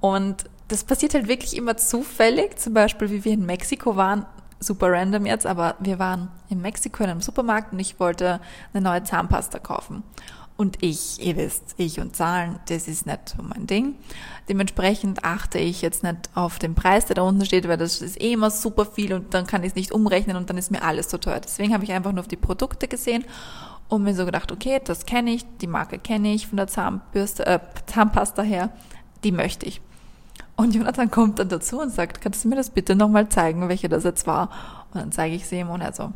Und 0.00 0.44
das 0.68 0.84
passiert 0.84 1.14
halt 1.14 1.28
wirklich 1.28 1.56
immer 1.56 1.76
zufällig. 1.76 2.58
Zum 2.58 2.74
Beispiel, 2.74 3.10
wie 3.10 3.24
wir 3.24 3.32
in 3.32 3.46
Mexiko 3.46 3.96
waren, 3.96 4.26
super 4.60 4.90
random 4.92 5.26
jetzt, 5.26 5.46
aber 5.46 5.76
wir 5.80 5.98
waren 5.98 6.30
in 6.48 6.60
Mexiko 6.60 7.04
in 7.04 7.10
einem 7.10 7.20
Supermarkt 7.20 7.72
und 7.72 7.78
ich 7.78 7.98
wollte 8.00 8.40
eine 8.72 8.82
neue 8.82 9.02
Zahnpasta 9.02 9.58
kaufen. 9.58 10.02
Und 10.58 10.82
ich, 10.82 11.24
ihr 11.24 11.36
wisst, 11.36 11.76
ich 11.76 12.00
und 12.00 12.16
Zahlen, 12.16 12.58
das 12.68 12.88
ist 12.88 13.06
nicht 13.06 13.28
so 13.28 13.40
mein 13.40 13.68
Ding. 13.68 13.94
Dementsprechend 14.48 15.22
achte 15.22 15.60
ich 15.60 15.82
jetzt 15.82 16.02
nicht 16.02 16.30
auf 16.34 16.58
den 16.58 16.74
Preis, 16.74 17.06
der 17.06 17.14
da 17.14 17.22
unten 17.22 17.46
steht, 17.46 17.68
weil 17.68 17.76
das 17.76 18.02
ist 18.02 18.20
eh 18.20 18.32
immer 18.32 18.50
super 18.50 18.84
viel 18.84 19.12
und 19.12 19.32
dann 19.34 19.46
kann 19.46 19.62
ich 19.62 19.68
es 19.68 19.74
nicht 19.76 19.92
umrechnen 19.92 20.36
und 20.36 20.50
dann 20.50 20.58
ist 20.58 20.72
mir 20.72 20.82
alles 20.82 21.06
zu 21.06 21.20
teuer. 21.20 21.38
Deswegen 21.38 21.72
habe 21.72 21.84
ich 21.84 21.92
einfach 21.92 22.10
nur 22.10 22.22
auf 22.22 22.28
die 22.28 22.34
Produkte 22.34 22.88
gesehen 22.88 23.24
und 23.88 24.02
mir 24.02 24.16
so 24.16 24.24
gedacht, 24.26 24.50
okay, 24.50 24.80
das 24.82 25.06
kenne 25.06 25.30
ich, 25.30 25.46
die 25.60 25.68
Marke 25.68 25.96
kenne 26.00 26.34
ich 26.34 26.48
von 26.48 26.56
der 26.56 26.66
Zahnbürste, 26.66 27.46
äh, 27.46 27.60
Zahnpasta 27.86 28.42
her, 28.42 28.70
die 29.22 29.30
möchte 29.30 29.64
ich. 29.64 29.80
Und 30.56 30.74
Jonathan 30.74 31.08
kommt 31.08 31.38
dann 31.38 31.50
dazu 31.50 31.80
und 31.80 31.90
sagt, 31.90 32.20
kannst 32.20 32.42
du 32.42 32.48
mir 32.48 32.56
das 32.56 32.70
bitte 32.70 32.96
nochmal 32.96 33.28
zeigen, 33.28 33.68
welche 33.68 33.88
das 33.88 34.02
jetzt 34.02 34.26
war? 34.26 34.50
Und 34.92 35.00
dann 35.00 35.12
zeige 35.12 35.36
ich 35.36 35.46
sie 35.46 35.60
ihm 35.60 35.70
und 35.70 35.82
er 35.82 35.92
so, 35.92 36.12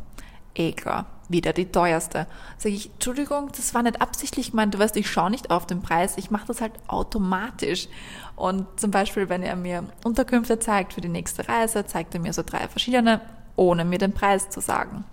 Eker, 0.57 1.07
wieder 1.33 1.53
die 1.53 1.67
teuerste. 1.67 2.27
Sag 2.59 2.73
ich, 2.73 2.91
Entschuldigung, 2.93 3.51
das 3.57 3.75
war 3.75 3.83
nicht 3.83 4.01
absichtlich 4.01 4.51
gemeint, 4.51 4.75
du 4.75 4.79
weißt, 4.79 4.97
ich 4.97 5.11
schaue 5.11 5.31
nicht 5.31 5.51
auf 5.51 5.67
den 5.67 5.83
Preis, 5.83 6.17
ich 6.17 6.31
mache 6.31 6.47
das 6.47 6.61
halt 6.61 6.73
automatisch. 6.87 7.89
Und 8.37 8.67
zum 8.79 8.91
Beispiel, 8.91 9.29
wenn 9.29 9.43
er 9.43 9.57
mir 9.57 9.85
Unterkünfte 10.05 10.59
zeigt 10.59 10.95
für 10.95 11.01
die 11.01 11.09
nächste 11.09 11.49
Reise, 11.49 11.87
zeigt 11.87 12.15
er 12.15 12.21
mir 12.21 12.33
so 12.33 12.43
drei 12.43 12.69
verschiedene, 12.69 13.21
ohne 13.57 13.85
mir 13.85 13.99
den 13.99 14.13
Preis 14.13 14.51
zu 14.51 14.61
sagen. 14.61 15.05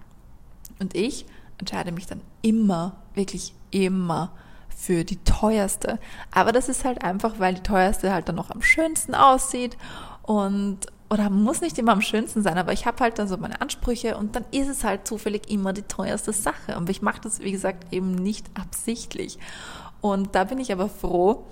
Und 0.79 0.95
ich 0.95 1.25
entscheide 1.57 1.91
mich 1.91 2.07
dann 2.07 2.21
immer, 2.41 2.95
wirklich 3.13 3.53
immer 3.71 4.31
für 4.75 5.03
die 5.03 5.17
teuerste. 5.23 5.99
Aber 6.31 6.51
das 6.51 6.69
ist 6.69 6.85
halt 6.85 7.03
einfach, 7.03 7.39
weil 7.39 7.55
die 7.55 7.63
teuerste 7.63 8.13
halt 8.13 8.29
dann 8.29 8.35
noch 8.35 8.49
am 8.49 8.61
schönsten 8.61 9.13
aussieht 9.13 9.77
und 10.23 10.87
oder 11.09 11.29
muss 11.29 11.61
nicht 11.61 11.77
immer 11.79 11.93
am 11.93 12.01
schönsten 12.01 12.43
sein, 12.43 12.57
aber 12.57 12.71
ich 12.71 12.85
habe 12.85 13.03
halt 13.03 13.17
dann 13.17 13.27
so 13.27 13.37
meine 13.37 13.61
Ansprüche 13.61 14.15
und 14.15 14.35
dann 14.35 14.45
ist 14.51 14.67
es 14.67 14.83
halt 14.83 15.07
zufällig 15.07 15.49
immer 15.49 15.73
die 15.73 15.81
teuerste 15.81 16.33
Sache. 16.33 16.77
Und 16.77 16.89
ich 16.89 17.01
mache 17.01 17.21
das, 17.21 17.39
wie 17.39 17.51
gesagt, 17.51 17.91
eben 17.91 18.13
nicht 18.13 18.45
absichtlich. 18.53 19.39
Und 20.01 20.35
da 20.35 20.43
bin 20.43 20.59
ich 20.59 20.71
aber 20.71 20.87
froh, 20.87 21.45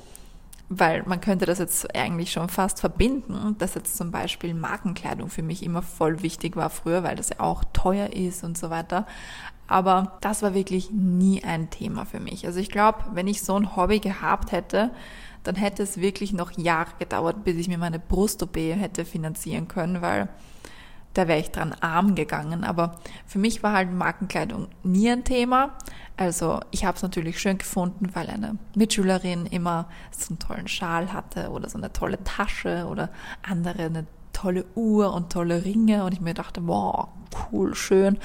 weil 0.69 1.03
man 1.07 1.21
könnte 1.21 1.45
das 1.45 1.59
jetzt 1.59 1.95
eigentlich 1.95 2.31
schon 2.31 2.49
fast 2.49 2.81
verbinden, 2.81 3.55
dass 3.57 3.73
jetzt 3.73 3.97
zum 3.97 4.11
Beispiel 4.11 4.53
Markenkleidung 4.53 5.29
für 5.29 5.43
mich 5.43 5.63
immer 5.63 5.81
voll 5.81 6.21
wichtig 6.21 6.55
war 6.55 6.69
früher, 6.69 7.03
weil 7.03 7.15
das 7.15 7.29
ja 7.29 7.39
auch 7.39 7.63
teuer 7.73 8.13
ist 8.13 8.43
und 8.43 8.57
so 8.57 8.69
weiter. 8.69 9.07
Aber 9.67 10.17
das 10.21 10.43
war 10.43 10.53
wirklich 10.53 10.91
nie 10.91 11.43
ein 11.43 11.69
Thema 11.69 12.05
für 12.05 12.19
mich. 12.19 12.45
Also 12.45 12.59
ich 12.59 12.69
glaube, 12.69 12.99
wenn 13.13 13.27
ich 13.27 13.41
so 13.41 13.55
ein 13.55 13.75
Hobby 13.75 13.99
gehabt 13.99 14.51
hätte, 14.51 14.91
dann 15.47 15.55
hätte 15.55 15.83
es 15.83 16.01
wirklich 16.01 16.33
noch 16.33 16.51
Jahre 16.57 16.91
gedauert, 16.99 17.45
bis 17.45 17.55
ich 17.55 17.69
mir 17.69 17.77
meine 17.77 17.99
Brust-OP 17.99 18.57
hätte 18.57 19.05
finanzieren 19.05 19.69
können, 19.69 20.01
weil 20.01 20.27
da 21.13 21.27
wäre 21.27 21.39
ich 21.39 21.51
dran 21.51 21.73
arm 21.79 22.15
gegangen. 22.15 22.65
Aber 22.65 22.99
für 23.25 23.39
mich 23.39 23.63
war 23.63 23.71
halt 23.71 23.91
Markenkleidung 23.91 24.67
nie 24.83 25.09
ein 25.09 25.23
Thema. 25.23 25.77
Also 26.17 26.59
ich 26.71 26.83
habe 26.83 26.97
es 26.97 27.01
natürlich 27.01 27.39
schön 27.39 27.57
gefunden, 27.57 28.09
weil 28.13 28.27
eine 28.29 28.57
Mitschülerin 28.75 29.45
immer 29.45 29.87
so 30.11 30.29
einen 30.29 30.39
tollen 30.39 30.67
Schal 30.67 31.13
hatte 31.13 31.49
oder 31.49 31.69
so 31.69 31.77
eine 31.77 31.93
tolle 31.93 32.21
Tasche 32.25 32.85
oder 32.89 33.09
andere 33.41 33.83
eine 33.83 34.05
tolle 34.33 34.65
Uhr 34.75 35.13
und 35.13 35.31
tolle 35.31 35.63
Ringe 35.63 36.03
und 36.03 36.13
ich 36.13 36.21
mir 36.21 36.33
dachte, 36.33 36.67
wow, 36.67 37.07
cool, 37.51 37.73
schön. 37.73 38.19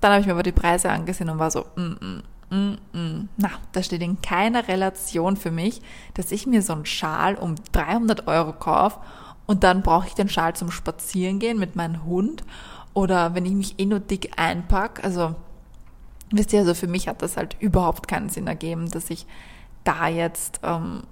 Dann 0.00 0.12
habe 0.12 0.20
ich 0.22 0.26
mir 0.26 0.32
aber 0.32 0.42
die 0.42 0.52
Preise 0.52 0.90
angesehen 0.90 1.28
und 1.28 1.38
war 1.38 1.50
so, 1.50 1.66
mm, 1.76 2.04
mm, 2.04 2.22
mm, 2.50 2.74
mm. 2.92 3.28
na, 3.36 3.50
das 3.72 3.86
steht 3.86 4.02
in 4.02 4.20
keiner 4.22 4.68
Relation 4.68 5.36
für 5.36 5.50
mich, 5.50 5.80
dass 6.14 6.32
ich 6.32 6.46
mir 6.46 6.62
so 6.62 6.72
einen 6.72 6.86
Schal 6.86 7.36
um 7.36 7.56
300 7.72 8.26
Euro 8.26 8.52
kaufe 8.52 9.00
und 9.46 9.64
dann 9.64 9.82
brauche 9.82 10.06
ich 10.06 10.14
den 10.14 10.28
Schal 10.28 10.54
zum 10.54 10.70
Spazierengehen 10.70 11.58
mit 11.58 11.76
meinem 11.76 12.04
Hund 12.04 12.44
oder 12.94 13.34
wenn 13.34 13.44
ich 13.44 13.52
mich 13.52 13.78
eh 13.78 13.86
nur 13.86 14.00
dick 14.00 14.32
einpack. 14.36 15.02
Also, 15.04 15.34
wisst 16.30 16.52
ihr, 16.52 16.60
also 16.60 16.74
für 16.74 16.86
mich 16.86 17.08
hat 17.08 17.22
das 17.22 17.36
halt 17.36 17.56
überhaupt 17.60 18.08
keinen 18.08 18.28
Sinn 18.28 18.46
ergeben, 18.46 18.90
dass 18.90 19.10
ich 19.10 19.26
da 19.82 20.08
jetzt 20.08 20.60
ähm, 20.62 21.02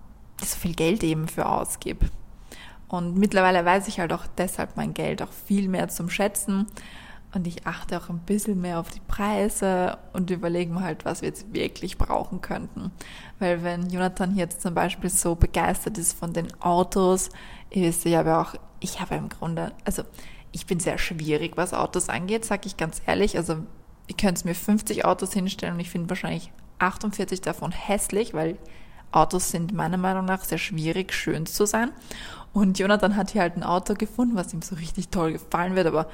so 0.40 0.56
viel 0.56 0.74
Geld 0.74 1.02
eben 1.02 1.28
für 1.28 1.46
ausgebe. 1.46 2.06
Und 2.88 3.16
mittlerweile 3.16 3.64
weiß 3.64 3.88
ich 3.88 4.00
halt 4.00 4.12
auch 4.12 4.26
deshalb 4.38 4.76
mein 4.76 4.94
Geld 4.94 5.22
auch 5.22 5.32
viel 5.46 5.68
mehr 5.68 5.88
zum 5.88 6.08
Schätzen 6.08 6.66
und 7.34 7.46
ich 7.46 7.66
achte 7.66 7.98
auch 7.98 8.10
ein 8.10 8.18
bisschen 8.20 8.60
mehr 8.60 8.78
auf 8.78 8.90
die 8.90 9.00
Preise 9.00 9.98
und 10.12 10.30
überlege 10.30 10.72
mir 10.72 10.82
halt, 10.82 11.04
was 11.04 11.22
wir 11.22 11.28
jetzt 11.28 11.52
wirklich 11.52 11.96
brauchen 11.96 12.42
könnten. 12.42 12.90
Weil 13.38 13.62
wenn 13.62 13.88
Jonathan 13.88 14.36
jetzt 14.36 14.60
zum 14.60 14.74
Beispiel 14.74 15.08
so 15.08 15.34
begeistert 15.34 15.96
ist 15.96 16.12
von 16.12 16.32
den 16.32 16.52
Autos, 16.60 17.30
ihr 17.70 17.88
wisst 17.88 18.04
ja 18.04 18.20
aber 18.20 18.40
auch, 18.40 18.54
ich 18.80 19.00
habe 19.00 19.14
im 19.14 19.28
Grunde, 19.30 19.72
also 19.84 20.02
ich 20.52 20.66
bin 20.66 20.78
sehr 20.78 20.98
schwierig, 20.98 21.56
was 21.56 21.72
Autos 21.72 22.10
angeht, 22.10 22.44
sage 22.44 22.66
ich 22.66 22.76
ganz 22.76 23.00
ehrlich. 23.06 23.38
Also 23.38 23.56
ihr 24.08 24.16
könnt 24.16 24.44
mir 24.44 24.54
50 24.54 25.06
Autos 25.06 25.32
hinstellen 25.32 25.74
und 25.74 25.80
ich 25.80 25.90
finde 25.90 26.10
wahrscheinlich 26.10 26.52
48 26.78 27.40
davon 27.40 27.72
hässlich, 27.72 28.34
weil 28.34 28.58
Autos 29.10 29.50
sind 29.50 29.72
meiner 29.72 29.96
Meinung 29.96 30.26
nach 30.26 30.44
sehr 30.44 30.58
schwierig, 30.58 31.12
schön 31.14 31.46
zu 31.46 31.66
sein. 31.66 31.90
Und 32.52 32.78
Jonathan 32.78 33.16
hat 33.16 33.30
hier 33.30 33.40
halt 33.40 33.56
ein 33.56 33.62
Auto 33.62 33.94
gefunden, 33.94 34.36
was 34.36 34.52
ihm 34.52 34.60
so 34.60 34.74
richtig 34.74 35.08
toll 35.08 35.32
gefallen 35.32 35.74
wird, 35.74 35.86
aber 35.86 36.08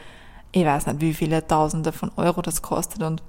ich 0.53 0.65
weiß 0.65 0.87
nicht, 0.87 1.01
wie 1.01 1.15
viele 1.15 1.47
Tausende 1.47 1.93
von 1.93 2.11
Euro 2.17 2.43
das 2.43 2.63
kostet 2.63 3.03
und, 3.03 3.23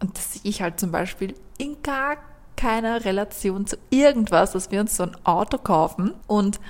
und 0.00 0.16
das 0.16 0.32
sehe 0.34 0.42
ich 0.44 0.62
halt 0.62 0.80
zum 0.80 0.90
Beispiel 0.90 1.34
in 1.58 1.82
gar 1.82 2.16
keiner 2.56 3.04
Relation 3.04 3.66
zu 3.66 3.76
irgendwas, 3.90 4.52
dass 4.52 4.70
wir 4.70 4.80
uns 4.80 4.96
so 4.96 5.04
ein 5.04 5.16
Auto 5.24 5.58
kaufen 5.58 6.14
und 6.26 6.60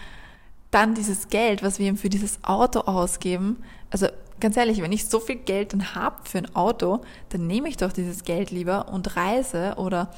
dann 0.71 0.95
dieses 0.95 1.29
Geld, 1.29 1.63
was 1.63 1.79
wir 1.79 1.89
ihm 1.89 1.97
für 1.97 2.09
dieses 2.09 2.43
Auto 2.43 2.81
ausgeben, 2.81 3.63
also 3.91 4.09
ganz 4.41 4.57
ehrlich, 4.57 4.83
wenn 4.83 4.93
ich 4.93 5.07
so 5.07 5.21
viel 5.21 5.37
Geld 5.37 5.73
dann 5.73 5.95
habe 5.95 6.17
für 6.25 6.39
ein 6.39 6.57
Auto, 6.57 7.03
dann 7.29 7.47
nehme 7.47 7.69
ich 7.69 7.77
doch 7.77 7.93
dieses 7.93 8.25
Geld 8.25 8.51
lieber 8.51 8.89
und 8.89 9.17
reise 9.17 9.75
oder 9.77 10.11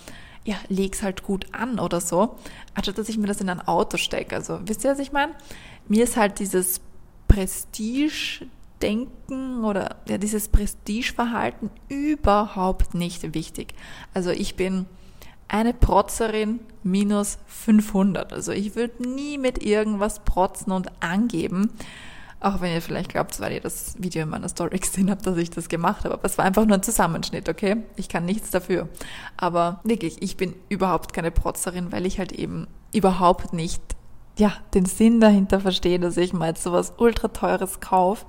ja, 0.45 0.57
leg's 0.69 1.03
halt 1.03 1.23
gut 1.25 1.47
an 1.53 1.79
oder 1.79 2.01
so, 2.01 2.37
anstatt 2.75 2.97
dass 2.99 3.09
ich 3.09 3.19
mir 3.19 3.27
das 3.27 3.41
in 3.41 3.51
ein 3.51 3.67
Auto 3.67 3.97
stecke. 3.97 4.37
Also 4.37 4.61
wisst 4.65 4.85
ihr, 4.85 4.93
was 4.93 4.99
ich 5.01 5.13
meine? 5.13 5.35
Mir 5.89 6.05
ist 6.05 6.17
halt 6.17 6.39
dieses 6.39 6.81
Prestige 7.29 8.47
Denken 8.83 9.65
oder 9.65 9.97
ja, 10.09 10.19
dieses 10.19 10.49
Prestigeverhalten 10.49 11.71
überhaupt 11.89 12.95
nicht 12.95 13.35
wichtig. 13.35 13.75
Also 14.15 14.31
ich 14.31 14.57
bin 14.57 14.87
eine 15.49 15.73
Protzerin 15.73 16.61
minus 16.83 17.39
500. 17.47 18.33
Also 18.33 18.53
ich 18.53 18.75
würde 18.75 19.09
nie 19.09 19.39
mit 19.39 19.63
irgendwas 19.63 20.21
protzen 20.25 20.73
und 20.73 20.91
angeben. 21.01 21.71
Auch 22.39 22.61
wenn 22.61 22.73
ihr 22.73 22.83
vielleicht 22.83 23.11
glaubt, 23.11 23.41
weil 23.41 23.53
ihr 23.55 23.61
das 23.61 23.95
Video 23.99 24.23
in 24.23 24.29
meiner 24.29 24.49
Story 24.49 24.79
gesehen 24.79 25.11
habt, 25.11 25.27
dass 25.27 25.39
ich 25.39 25.51
das 25.51 25.69
gemacht 25.69 26.05
habe. 26.05 26.15
Aber 26.15 26.25
es 26.25 26.37
war 26.37 26.45
einfach 26.45 26.67
nur 26.67 26.77
ein 26.77 26.83
Zusammenschnitt, 26.83 27.49
okay? 27.49 27.79
Ich 27.97 28.09
kann 28.09 28.27
nichts 28.27 28.51
dafür. 28.51 28.89
Aber 29.37 29.81
wirklich, 29.85 30.21
ich 30.23 30.37
bin 30.37 30.55
überhaupt 30.69 31.15
keine 31.15 31.31
Protzerin, 31.31 31.93
weil 31.93 32.05
ich 32.05 32.19
halt 32.19 32.33
eben 32.33 32.67
überhaupt 32.93 33.53
nicht, 33.53 33.96
ja, 34.37 34.53
den 34.75 34.85
Sinn 34.85 35.21
dahinter 35.21 35.61
verstehe, 35.61 35.99
dass 35.99 36.17
ich 36.17 36.33
mal 36.33 36.49
jetzt 36.49 36.63
sowas 36.63 36.95
ultra 36.99 37.29
teures 37.29 37.81
kaufe 37.81 38.27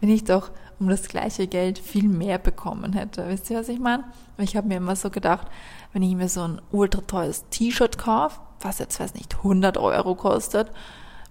wenn 0.00 0.10
ich 0.10 0.24
doch 0.24 0.50
um 0.78 0.88
das 0.88 1.08
gleiche 1.08 1.46
Geld 1.46 1.78
viel 1.78 2.08
mehr 2.08 2.38
bekommen 2.38 2.92
hätte. 2.92 3.26
Wisst 3.28 3.50
ihr, 3.50 3.58
was 3.58 3.68
ich 3.68 3.78
meine? 3.78 4.04
Ich 4.38 4.56
habe 4.56 4.68
mir 4.68 4.76
immer 4.76 4.96
so 4.96 5.10
gedacht, 5.10 5.46
wenn 5.92 6.02
ich 6.02 6.14
mir 6.14 6.28
so 6.28 6.42
ein 6.42 6.60
ultra 6.70 7.00
teures 7.00 7.48
T-Shirt 7.48 7.96
kaufe, 7.96 8.40
was 8.60 8.78
jetzt, 8.78 9.00
weiß 9.00 9.14
nicht, 9.14 9.36
100 9.38 9.78
Euro 9.78 10.14
kostet, 10.14 10.70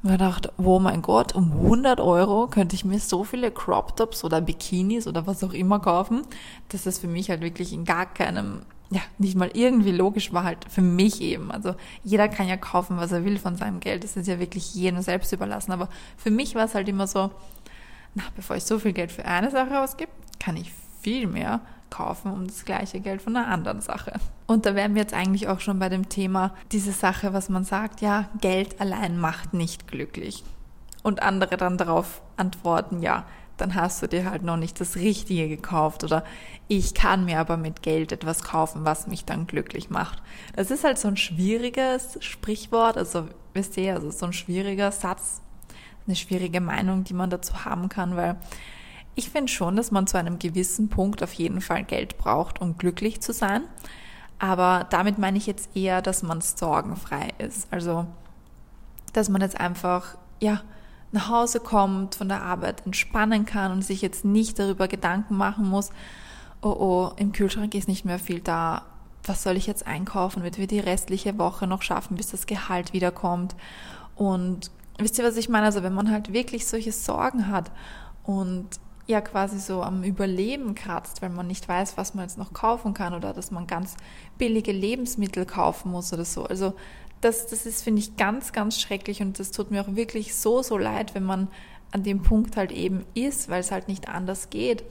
mir 0.01 0.13
gedacht, 0.13 0.51
oh 0.57 0.79
mein 0.79 1.01
Gott, 1.01 1.35
um 1.35 1.51
100 1.51 1.99
Euro 1.99 2.47
könnte 2.47 2.75
ich 2.75 2.85
mir 2.85 2.99
so 2.99 3.23
viele 3.23 3.51
Crop 3.51 3.95
Tops 3.95 4.23
oder 4.23 4.41
Bikinis 4.41 5.07
oder 5.07 5.27
was 5.27 5.43
auch 5.43 5.53
immer 5.53 5.79
kaufen, 5.79 6.23
dass 6.69 6.83
das 6.83 6.99
für 6.99 7.07
mich 7.07 7.29
halt 7.29 7.41
wirklich 7.41 7.73
in 7.73 7.85
gar 7.85 8.05
keinem, 8.05 8.61
ja, 8.91 9.01
nicht 9.17 9.35
mal 9.35 9.49
irgendwie 9.53 9.91
logisch 9.91 10.31
war 10.31 10.43
halt 10.43 10.59
für 10.69 10.81
mich 10.81 11.21
eben. 11.21 11.51
Also 11.51 11.75
jeder 12.03 12.27
kann 12.27 12.47
ja 12.47 12.57
kaufen, 12.57 12.97
was 12.97 13.11
er 13.11 13.25
will 13.25 13.39
von 13.39 13.55
seinem 13.55 13.79
Geld. 13.79 14.03
Das 14.03 14.15
ist 14.15 14.27
ja 14.27 14.39
wirklich 14.39 14.75
jedem 14.75 15.01
selbst 15.01 15.33
überlassen. 15.33 15.71
Aber 15.71 15.89
für 16.17 16.31
mich 16.31 16.55
war 16.55 16.65
es 16.65 16.75
halt 16.75 16.87
immer 16.87 17.07
so, 17.07 17.31
na, 18.13 18.23
bevor 18.35 18.55
ich 18.55 18.63
so 18.63 18.79
viel 18.79 18.93
Geld 18.93 19.11
für 19.11 19.25
eine 19.25 19.51
Sache 19.51 19.81
ausgebe, 19.81 20.11
kann 20.39 20.55
ich 20.55 20.71
viel 21.01 21.27
mehr 21.27 21.61
kaufen 21.89 22.31
um 22.31 22.47
das 22.47 22.65
gleiche 22.65 22.99
Geld 22.99 23.21
von 23.21 23.35
einer 23.35 23.47
anderen 23.47 23.81
Sache. 23.81 24.13
Und 24.47 24.65
da 24.65 24.75
wären 24.75 24.95
wir 24.95 25.01
jetzt 25.01 25.13
eigentlich 25.13 25.47
auch 25.47 25.59
schon 25.59 25.79
bei 25.79 25.89
dem 25.89 26.09
Thema, 26.09 26.53
diese 26.71 26.91
Sache, 26.91 27.33
was 27.33 27.49
man 27.49 27.63
sagt, 27.63 28.01
ja, 28.01 28.29
Geld 28.41 28.81
allein 28.81 29.17
macht 29.17 29.53
nicht 29.53 29.87
glücklich. 29.87 30.43
Und 31.03 31.21
andere 31.21 31.57
dann 31.57 31.77
darauf 31.77 32.21
antworten, 32.37 33.01
ja, 33.01 33.25
dann 33.57 33.75
hast 33.75 34.01
du 34.01 34.07
dir 34.07 34.29
halt 34.29 34.43
noch 34.43 34.57
nicht 34.57 34.79
das 34.79 34.95
Richtige 34.95 35.47
gekauft 35.47 36.03
oder 36.03 36.23
ich 36.67 36.93
kann 36.93 37.25
mir 37.25 37.39
aber 37.39 37.57
mit 37.57 37.81
Geld 37.81 38.11
etwas 38.11 38.43
kaufen, 38.43 38.85
was 38.85 39.07
mich 39.07 39.25
dann 39.25 39.47
glücklich 39.47 39.89
macht. 39.89 40.21
Das 40.55 40.71
ist 40.71 40.83
halt 40.83 40.97
so 40.97 41.07
ein 41.07 41.17
schwieriges 41.17 42.17
Sprichwort, 42.21 42.97
also 42.97 43.27
wisst 43.53 43.77
ihr, 43.77 43.93
also 43.93 44.11
so 44.11 44.25
ein 44.25 44.33
schwieriger 44.33 44.91
Satz, 44.91 45.41
eine 46.07 46.15
schwierige 46.15 46.61
Meinung, 46.61 47.03
die 47.03 47.13
man 47.13 47.29
dazu 47.29 47.65
haben 47.65 47.89
kann, 47.89 48.15
weil 48.15 48.37
ich 49.15 49.29
finde 49.29 49.51
schon, 49.51 49.77
dass 49.77 49.91
man 49.91 50.07
zu 50.07 50.17
einem 50.17 50.39
gewissen 50.39 50.89
Punkt 50.89 51.23
auf 51.23 51.33
jeden 51.33 51.61
Fall 51.61 51.83
Geld 51.83 52.17
braucht, 52.17 52.59
um 52.61 52.77
glücklich 52.77 53.21
zu 53.21 53.31
sein. 53.31 53.63
Aber 54.39 54.85
damit 54.89 55.17
meine 55.17 55.37
ich 55.37 55.47
jetzt 55.47 55.75
eher, 55.75 56.01
dass 56.01 56.21
man 56.21 56.41
sorgenfrei 56.41 57.29
ist. 57.37 57.71
Also, 57.71 58.05
dass 59.13 59.29
man 59.29 59.41
jetzt 59.41 59.57
einfach, 59.57 60.17
ja, 60.41 60.61
nach 61.15 61.29
Hause 61.29 61.59
kommt, 61.59 62.15
von 62.15 62.29
der 62.29 62.43
Arbeit 62.43 62.85
entspannen 62.85 63.45
kann 63.45 63.71
und 63.71 63.83
sich 63.83 64.01
jetzt 64.01 64.25
nicht 64.25 64.59
darüber 64.59 64.87
Gedanken 64.87 65.35
machen 65.35 65.67
muss, 65.67 65.89
oh 66.61 66.69
oh, 66.69 67.11
im 67.17 67.31
Kühlschrank 67.31 67.73
ist 67.73 67.87
nicht 67.87 68.05
mehr 68.05 68.19
viel 68.19 68.39
da, 68.39 68.83
was 69.23 69.41
soll 69.41 69.57
ich 69.57 69.65
jetzt 69.65 69.87
einkaufen, 69.87 70.43
wird 70.43 70.59
wir 70.59 70.67
die 70.67 70.79
restliche 70.79 71.37
Woche 71.37 71.65
noch 71.65 71.81
schaffen, 71.81 72.17
bis 72.17 72.27
das 72.27 72.45
Gehalt 72.45 72.93
wiederkommt. 72.93 73.55
Und 74.15 74.69
wisst 74.99 75.17
ihr, 75.17 75.25
was 75.25 75.37
ich 75.37 75.49
meine? 75.49 75.65
Also 75.65 75.81
wenn 75.81 75.93
man 75.93 76.11
halt 76.11 76.31
wirklich 76.33 76.67
solche 76.67 76.91
Sorgen 76.91 77.47
hat 77.47 77.71
und 78.23 78.79
ja 79.07 79.21
quasi 79.21 79.59
so 79.59 79.83
am 79.83 80.03
Überleben 80.03 80.75
kratzt, 80.75 81.21
weil 81.21 81.29
man 81.29 81.47
nicht 81.47 81.67
weiß, 81.67 81.97
was 81.97 82.13
man 82.13 82.25
jetzt 82.25 82.37
noch 82.37 82.53
kaufen 82.53 82.93
kann 82.93 83.13
oder 83.13 83.33
dass 83.33 83.51
man 83.51 83.67
ganz 83.67 83.95
billige 84.37 84.71
Lebensmittel 84.71 85.45
kaufen 85.45 85.91
muss 85.91 86.11
oder 86.11 86.25
so. 86.25 86.45
Also 86.45 86.73
das, 87.21 87.47
das 87.47 87.65
ist, 87.65 87.83
finde 87.83 88.01
ich, 88.01 88.17
ganz, 88.17 88.53
ganz 88.53 88.79
schrecklich 88.79 89.21
und 89.21 89.39
das 89.39 89.51
tut 89.51 89.71
mir 89.71 89.81
auch 89.81 89.95
wirklich 89.95 90.35
so, 90.35 90.61
so 90.61 90.77
leid, 90.77 91.15
wenn 91.15 91.23
man 91.23 91.47
an 91.91 92.03
dem 92.03 92.21
Punkt 92.21 92.57
halt 92.57 92.71
eben 92.71 93.05
ist, 93.13 93.49
weil 93.49 93.61
es 93.61 93.71
halt 93.71 93.87
nicht 93.87 94.09
anders 94.09 94.49
geht. 94.49 94.83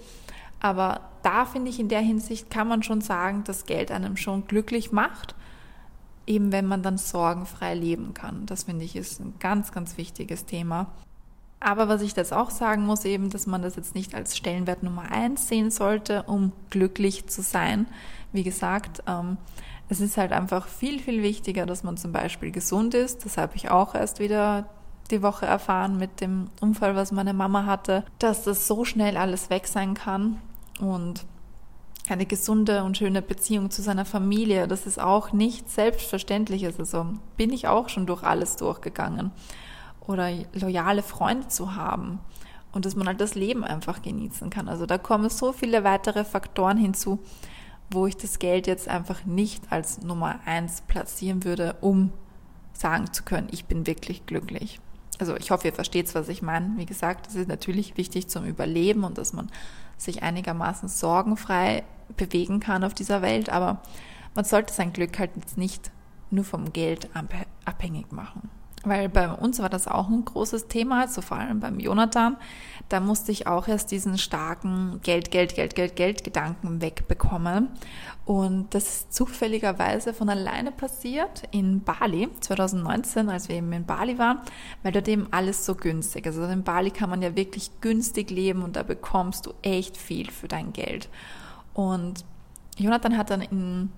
Aber 0.61 1.11
da 1.23 1.45
finde 1.45 1.71
ich, 1.71 1.79
in 1.79 1.89
der 1.89 2.01
Hinsicht 2.01 2.51
kann 2.51 2.69
man 2.69 2.83
schon 2.83 3.03
sagen, 3.03 3.45
dass 3.45 3.67
Geld 3.67 3.91
einem 3.91 4.17
schon 4.17 4.47
glücklich 4.47 4.93
macht, 4.93 5.35
eben 6.27 6.53
wenn 6.53 6.67
man 6.67 6.83
dann 6.83 6.97
sorgenfrei 6.97 7.75
leben 7.75 8.15
kann. 8.15 8.47
Das 8.47 8.65
finde 8.65 8.85
ich 8.85 8.97
ist 8.97 9.21
ein 9.21 9.35
ganz, 9.39 9.73
ganz 9.73 9.99
wichtiges 9.99 10.47
Thema. 10.47 10.91
Aber 11.61 11.89
was 11.89 12.03
ich 12.03 12.15
das 12.15 12.33
auch 12.33 12.51
sagen 12.51 12.85
muss, 12.85 13.05
eben, 13.05 13.31
dass 13.31 13.47
man 13.47 13.63
das 13.63 13.77
jetzt 13.77 13.95
nicht 13.95 14.15
als 14.15 14.37
Stellenwert 14.37 14.83
Nummer 14.83 15.11
eins 15.11 15.49
sehen 15.49 15.71
sollte, 15.71 16.23
um 16.25 16.53
glücklich 16.71 17.27
zu 17.27 17.43
sein. 17.43 17.87
Wie 18.33 18.43
gesagt, 18.43 19.03
ähm, 19.07 19.39
es 19.89 20.01
ist 20.01 20.17
halt 20.17 20.33
einfach 20.33 20.67
viel, 20.67 20.99
viel 20.99 21.23
wichtiger, 21.23 21.67
dass 21.67 21.83
man 21.83 21.97
zum 21.97 22.13
Beispiel 22.13 22.51
gesund 22.51 22.95
ist. 22.95 23.25
Das 23.25 23.37
habe 23.37 23.57
ich 23.57 23.71
auch 23.71 23.95
erst 23.95 24.19
wieder 24.19 24.67
die 25.11 25.23
Woche 25.23 25.47
erfahren 25.47 25.99
mit 25.99 26.21
dem 26.21 26.49
Unfall, 26.61 26.97
was 26.97 27.13
meine 27.13 27.35
Mama 27.35 27.67
hatte, 27.67 28.05
dass 28.19 28.45
das 28.45 28.67
so 28.67 28.85
schnell 28.85 29.17
alles 29.17 29.51
weg 29.51 29.67
sein 29.67 29.95
kann 29.95 30.41
und 30.81 31.27
eine 32.09 32.27
gesunde 32.27 32.85
und 32.85 32.99
schöne 32.99 33.23
Beziehung 33.23 33.71
zu 33.71 33.83
seiner 33.83 34.05
Familie, 34.05 34.69
das 34.69 34.87
ist 34.87 35.01
auch 35.01 35.33
nicht 35.33 35.71
selbstverständliches. 35.71 36.79
Also 36.79 37.07
bin 37.37 37.53
ich 37.53 37.67
auch 37.67 37.89
schon 37.89 38.07
durch 38.07 38.23
alles 38.23 38.57
durchgegangen. 38.57 39.31
Oder 40.07 40.31
loyale 40.53 41.03
Freunde 41.03 41.49
zu 41.49 41.77
haben 41.77 42.19
und 42.73 42.85
dass 42.85 42.95
man 42.95 43.07
halt 43.07 43.23
das 43.23 43.35
Leben 43.35 43.65
einfach 43.65 44.03
genießen 44.03 44.51
kann. 44.51 44.69
Also 44.69 44.85
da 44.85 44.99
kommen 44.99 45.31
so 45.31 45.53
viele 45.53 45.83
weitere 45.83 46.25
Faktoren 46.25 46.77
hinzu, 46.77 47.21
wo 47.91 48.07
ich 48.07 48.17
das 48.17 48.39
Geld 48.39 48.67
jetzt 48.67 48.89
einfach 48.89 49.25
nicht 49.25 49.71
als 49.71 50.03
Nummer 50.03 50.41
eins 50.45 50.83
platzieren 50.83 51.45
würde, 51.45 51.77
um 51.81 52.13
sagen 52.73 53.13
zu 53.13 53.23
können, 53.23 53.49
ich 53.51 53.67
bin 53.67 53.87
wirklich 53.87 54.27
glücklich. 54.27 54.81
Also 55.19 55.37
ich 55.37 55.51
hoffe, 55.51 55.69
ihr 55.69 55.73
versteht, 55.73 56.13
was 56.15 56.29
ich 56.29 56.43
meine. 56.43 56.77
Wie 56.77 56.87
gesagt, 56.87 57.29
es 57.29 57.37
ist 57.37 57.49
natürlich 57.49 57.97
wichtig 57.97 58.29
zum 58.29 58.45
Überleben 58.45 59.05
und 59.05 59.17
dass 59.17 59.33
man 59.33 59.51
sich 59.97 60.23
einigermaßen 60.23 60.89
sorgenfrei 60.89 61.85
bewegen 62.17 62.59
kann 62.59 62.83
auf 62.83 62.95
dieser 62.95 63.23
Welt, 63.23 63.49
aber 63.49 63.81
man 64.35 64.45
sollte 64.45 64.75
sein 64.75 64.93
Glück 64.93 65.19
halt 65.19 65.31
jetzt 65.37 65.57
nicht 65.57 65.93
nur 66.31 66.45
vom 66.45 66.73
Geld 66.73 67.09
abhängig 67.65 68.11
machen 68.11 68.51
weil 68.85 69.09
bei 69.09 69.31
uns 69.31 69.61
war 69.61 69.69
das 69.69 69.89
auch 69.89 70.09
ein 70.09 70.25
großes 70.25 70.69
Thema, 70.69 71.03
also 71.03 71.23
vor 71.23 71.39
allem 71.39 71.61
beim 71.61 71.81
Jonathan. 71.81 72.37
Da 72.89 73.01
musste 73.01 73.33
ich 73.33 73.47
auch 73.47 73.67
erst 73.67 73.91
diesen 73.91 74.19
starken 74.19 75.01
Geld, 75.03 75.31
Geld, 75.31 75.55
Geld, 75.55 75.75
Geld, 75.75 75.97
Geld 75.97 76.25
Gedanken 76.25 76.81
wegbekommen. 76.81 77.69
Und 78.25 78.75
das 78.75 78.85
ist 78.85 79.15
zufälligerweise 79.15 80.15
von 80.15 80.29
alleine 80.29 80.73
passiert 80.73 81.43
in 81.51 81.83
Bali 81.83 82.29
2019, 82.41 83.29
als 83.29 83.49
wir 83.49 83.57
eben 83.57 83.73
in 83.73 83.85
Bali 83.85 84.19
waren, 84.19 84.41
weil 84.83 84.93
dort 84.93 85.09
eben 85.09 85.29
alles 85.31 85.67
so 85.67 85.75
günstig. 85.75 86.27
Also 86.27 86.45
in 86.45 86.63
Bali 86.63 86.91
kann 86.91 87.11
man 87.11 87.23
ja 87.23 87.37
wirklich 87.37 87.71
günstig 87.81 88.31
leben 88.31 88.63
und 88.63 88.77
da 88.77 88.83
bekommst 88.83 89.47
du 89.47 89.55
echt 89.63 89.97
viel 89.97 90.31
für 90.31 90.49
dein 90.49 90.73
Geld. 90.73 91.09
Und 91.75 92.25
Jonathan 92.79 93.17
hat 93.17 93.31
dann 93.31 93.43
in 93.43 93.93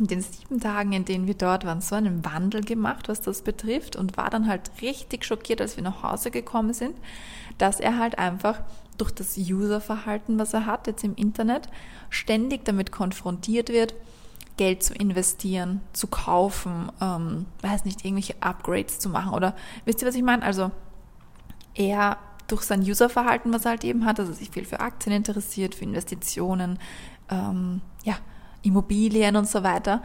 in 0.00 0.06
den 0.06 0.22
sieben 0.22 0.60
Tagen, 0.60 0.92
in 0.92 1.04
denen 1.04 1.26
wir 1.26 1.34
dort 1.34 1.64
waren, 1.64 1.80
so 1.80 1.94
einen 1.94 2.24
Wandel 2.24 2.62
gemacht, 2.62 3.08
was 3.08 3.20
das 3.20 3.42
betrifft 3.42 3.96
und 3.96 4.16
war 4.16 4.30
dann 4.30 4.48
halt 4.48 4.70
richtig 4.82 5.24
schockiert, 5.24 5.60
als 5.60 5.76
wir 5.76 5.84
nach 5.84 6.02
Hause 6.02 6.30
gekommen 6.30 6.72
sind, 6.72 6.96
dass 7.58 7.80
er 7.80 7.98
halt 7.98 8.18
einfach 8.18 8.60
durch 8.96 9.10
das 9.12 9.36
Userverhalten, 9.36 10.38
was 10.38 10.54
er 10.54 10.66
hat 10.66 10.86
jetzt 10.86 11.04
im 11.04 11.14
Internet, 11.14 11.68
ständig 12.08 12.64
damit 12.64 12.92
konfrontiert 12.92 13.68
wird, 13.68 13.94
Geld 14.56 14.82
zu 14.82 14.94
investieren, 14.94 15.80
zu 15.92 16.06
kaufen, 16.06 16.90
ähm, 17.00 17.46
weiß 17.62 17.84
nicht, 17.84 18.04
irgendwelche 18.04 18.34
Upgrades 18.40 18.98
zu 18.98 19.08
machen 19.08 19.32
oder 19.32 19.54
wisst 19.84 20.02
ihr, 20.02 20.08
was 20.08 20.14
ich 20.14 20.22
meine? 20.22 20.42
Also 20.42 20.70
er 21.74 22.18
durch 22.46 22.62
sein 22.62 22.82
Userverhalten, 22.82 23.52
was 23.52 23.64
er 23.64 23.72
halt 23.72 23.84
eben 23.84 24.04
hat, 24.04 24.18
dass 24.18 24.28
er 24.28 24.34
sich 24.34 24.50
viel 24.50 24.64
für 24.64 24.80
Aktien 24.80 25.14
interessiert, 25.14 25.74
für 25.74 25.84
Investitionen, 25.84 26.78
ähm, 27.30 27.80
ja, 28.04 28.16
Immobilien 28.62 29.36
und 29.36 29.48
so 29.48 29.62
weiter, 29.62 30.02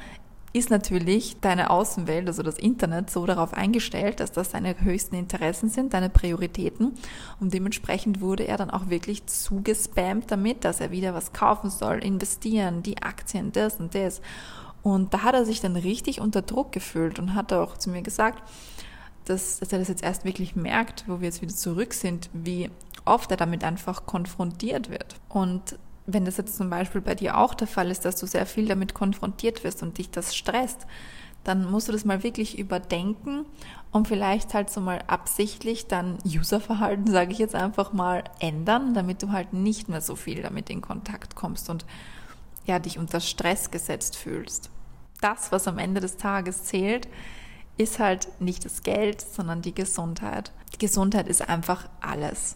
ist 0.56 0.70
natürlich 0.70 1.36
deine 1.42 1.70
Außenwelt, 1.70 2.28
also 2.28 2.42
das 2.42 2.58
Internet, 2.58 3.10
so 3.10 3.26
darauf 3.26 3.54
eingestellt, 3.54 4.22
dass 4.22 4.32
das 4.32 4.52
deine 4.52 4.80
höchsten 4.80 5.16
Interessen 5.16 5.70
sind, 5.70 5.94
deine 5.94 6.10
Prioritäten. 6.10 6.94
Und 7.42 7.54
dementsprechend 7.54 8.22
wurde 8.22 8.48
er 8.48 8.56
dann 8.56 8.70
auch 8.70 8.90
wirklich 8.90 9.26
zugespammt 9.26 10.32
damit, 10.32 10.64
dass 10.64 10.80
er 10.80 10.92
wieder 10.92 11.14
was 11.14 11.34
kaufen 11.34 11.70
soll, 11.70 11.98
investieren, 11.98 12.84
die 12.84 13.04
Aktien, 13.04 13.52
das 13.52 13.82
und 13.82 13.96
das. 13.96 14.22
Und 14.82 15.14
da 15.14 15.24
hat 15.24 15.36
er 15.36 15.44
sich 15.44 15.60
dann 15.60 15.76
richtig 15.76 16.22
unter 16.22 16.42
Druck 16.42 16.72
gefühlt 16.72 17.20
und 17.20 17.36
hat 17.36 17.52
auch 17.52 17.78
zu 17.78 17.90
mir 17.90 18.02
gesagt, 18.02 18.42
dass, 19.26 19.60
dass 19.60 19.74
er 19.74 19.80
das 19.80 19.90
jetzt 19.90 20.04
erst 20.04 20.24
wirklich 20.24 20.56
merkt, 20.56 21.04
wo 21.08 21.20
wir 21.20 21.26
jetzt 21.26 21.42
wieder 21.42 21.54
zurück 21.54 21.94
sind, 21.94 22.30
wie 22.32 22.70
oft 23.04 23.30
er 23.30 23.38
damit 23.38 23.66
einfach 23.66 24.06
konfrontiert 24.06 24.90
wird. 24.90 25.16
Und 25.28 25.78
wenn 26.08 26.26
das 26.26 26.38
jetzt 26.38 26.56
zum 26.56 26.70
Beispiel 26.70 27.02
bei 27.02 27.16
dir 27.16 27.38
auch 27.38 27.54
der 27.54 27.68
Fall 27.68 27.90
ist, 27.90 28.06
dass 28.06 28.16
du 28.18 28.28
sehr 28.28 28.46
viel 28.46 28.68
damit 28.68 28.94
konfrontiert 28.94 29.64
wirst 29.64 29.82
und 29.82 29.98
dich 29.98 30.12
das 30.12 30.36
stresst, 30.36 30.86
dann 31.44 31.70
musst 31.70 31.88
du 31.88 31.92
das 31.92 32.06
mal 32.06 32.24
wirklich 32.24 32.58
überdenken 32.58 33.46
und 33.92 34.08
vielleicht 34.08 34.54
halt 34.54 34.70
so 34.70 34.82
mal 34.82 35.04
absichtlich 35.08 35.88
dann 35.88 36.18
Userverhalten, 36.26 37.08
sage 37.08 37.32
ich 37.32 37.38
jetzt 37.38 37.56
einfach 37.56 37.94
mal, 37.94 38.24
ändern, 38.40 38.94
damit 38.94 39.22
du 39.22 39.32
halt 39.32 39.54
nicht 39.54 39.88
mehr 39.88 40.02
so 40.02 40.16
viel 40.16 40.42
damit 40.42 40.70
in 40.70 40.82
Kontakt 40.82 41.36
kommst 41.36 41.70
und 41.70 41.86
ja, 42.66 42.80
dich 42.80 42.98
unter 42.98 43.20
Stress 43.20 43.70
gesetzt 43.70 44.16
fühlst. 44.16 44.72
Das, 45.22 45.52
was 45.52 45.68
am 45.68 45.78
Ende 45.78 46.02
des 46.02 46.18
Tages 46.18 46.64
zählt, 46.66 47.08
ist 47.78 48.00
halt 48.00 48.28
nicht 48.42 48.66
das 48.66 48.84
Geld, 48.84 49.22
sondern 49.22 49.62
die 49.62 49.76
Gesundheit. 49.76 50.52
Die 50.74 50.80
Gesundheit 50.80 51.28
ist 51.28 51.48
einfach 51.48 51.88
alles. 52.02 52.56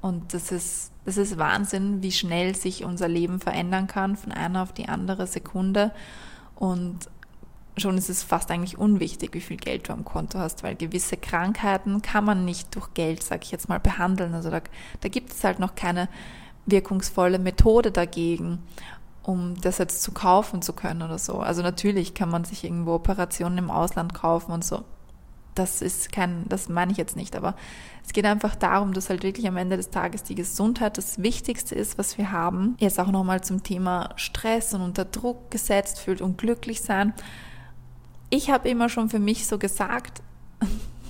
Und 0.00 0.32
das 0.32 0.52
ist, 0.52 0.92
das 1.06 1.16
ist 1.16 1.38
Wahnsinn, 1.38 2.02
wie 2.02 2.10
schnell 2.10 2.56
sich 2.56 2.84
unser 2.84 3.06
Leben 3.06 3.38
verändern 3.38 3.86
kann 3.86 4.16
von 4.16 4.32
einer 4.32 4.62
auf 4.62 4.72
die 4.72 4.88
andere 4.88 5.28
Sekunde. 5.28 5.92
Und 6.56 7.08
schon 7.76 7.96
ist 7.96 8.10
es 8.10 8.24
fast 8.24 8.50
eigentlich 8.50 8.76
unwichtig, 8.76 9.32
wie 9.32 9.40
viel 9.40 9.56
Geld 9.56 9.88
du 9.88 9.92
am 9.92 10.04
Konto 10.04 10.40
hast, 10.40 10.64
weil 10.64 10.74
gewisse 10.74 11.16
Krankheiten 11.16 12.02
kann 12.02 12.24
man 12.24 12.44
nicht 12.44 12.74
durch 12.74 12.92
Geld, 12.94 13.22
sag 13.22 13.44
ich 13.44 13.52
jetzt 13.52 13.68
mal, 13.68 13.78
behandeln. 13.78 14.34
Also 14.34 14.50
da, 14.50 14.60
da 15.00 15.08
gibt 15.08 15.32
es 15.32 15.44
halt 15.44 15.60
noch 15.60 15.76
keine 15.76 16.08
wirkungsvolle 16.66 17.38
Methode 17.38 17.92
dagegen, 17.92 18.58
um 19.22 19.54
das 19.60 19.78
jetzt 19.78 20.02
zu 20.02 20.10
kaufen 20.10 20.60
zu 20.60 20.72
können 20.72 21.02
oder 21.02 21.18
so. 21.18 21.38
Also 21.38 21.62
natürlich 21.62 22.14
kann 22.14 22.30
man 22.30 22.44
sich 22.44 22.64
irgendwo 22.64 22.94
Operationen 22.94 23.58
im 23.58 23.70
Ausland 23.70 24.12
kaufen 24.12 24.50
und 24.50 24.64
so 24.64 24.84
das 25.58 25.82
ist 25.82 26.12
kein, 26.12 26.44
das 26.48 26.68
meine 26.68 26.92
ich 26.92 26.98
jetzt 26.98 27.16
nicht, 27.16 27.34
aber 27.34 27.56
es 28.04 28.12
geht 28.12 28.24
einfach 28.24 28.54
darum, 28.54 28.92
dass 28.92 29.10
halt 29.10 29.24
wirklich 29.24 29.48
am 29.48 29.56
Ende 29.56 29.76
des 29.76 29.90
Tages 29.90 30.22
die 30.22 30.36
Gesundheit 30.36 30.96
das 30.96 31.22
Wichtigste 31.22 31.74
ist, 31.74 31.98
was 31.98 32.18
wir 32.18 32.30
haben. 32.30 32.76
Jetzt 32.78 33.00
auch 33.00 33.10
nochmal 33.10 33.42
zum 33.42 33.62
Thema 33.62 34.10
Stress 34.16 34.74
und 34.74 34.82
unter 34.82 35.04
Druck 35.04 35.50
gesetzt 35.50 35.98
fühlt 35.98 36.20
und 36.20 36.38
glücklich 36.38 36.82
sein. 36.82 37.14
Ich 38.30 38.50
habe 38.50 38.68
immer 38.68 38.88
schon 38.88 39.08
für 39.08 39.18
mich 39.18 39.46
so 39.46 39.58
gesagt, 39.58 40.22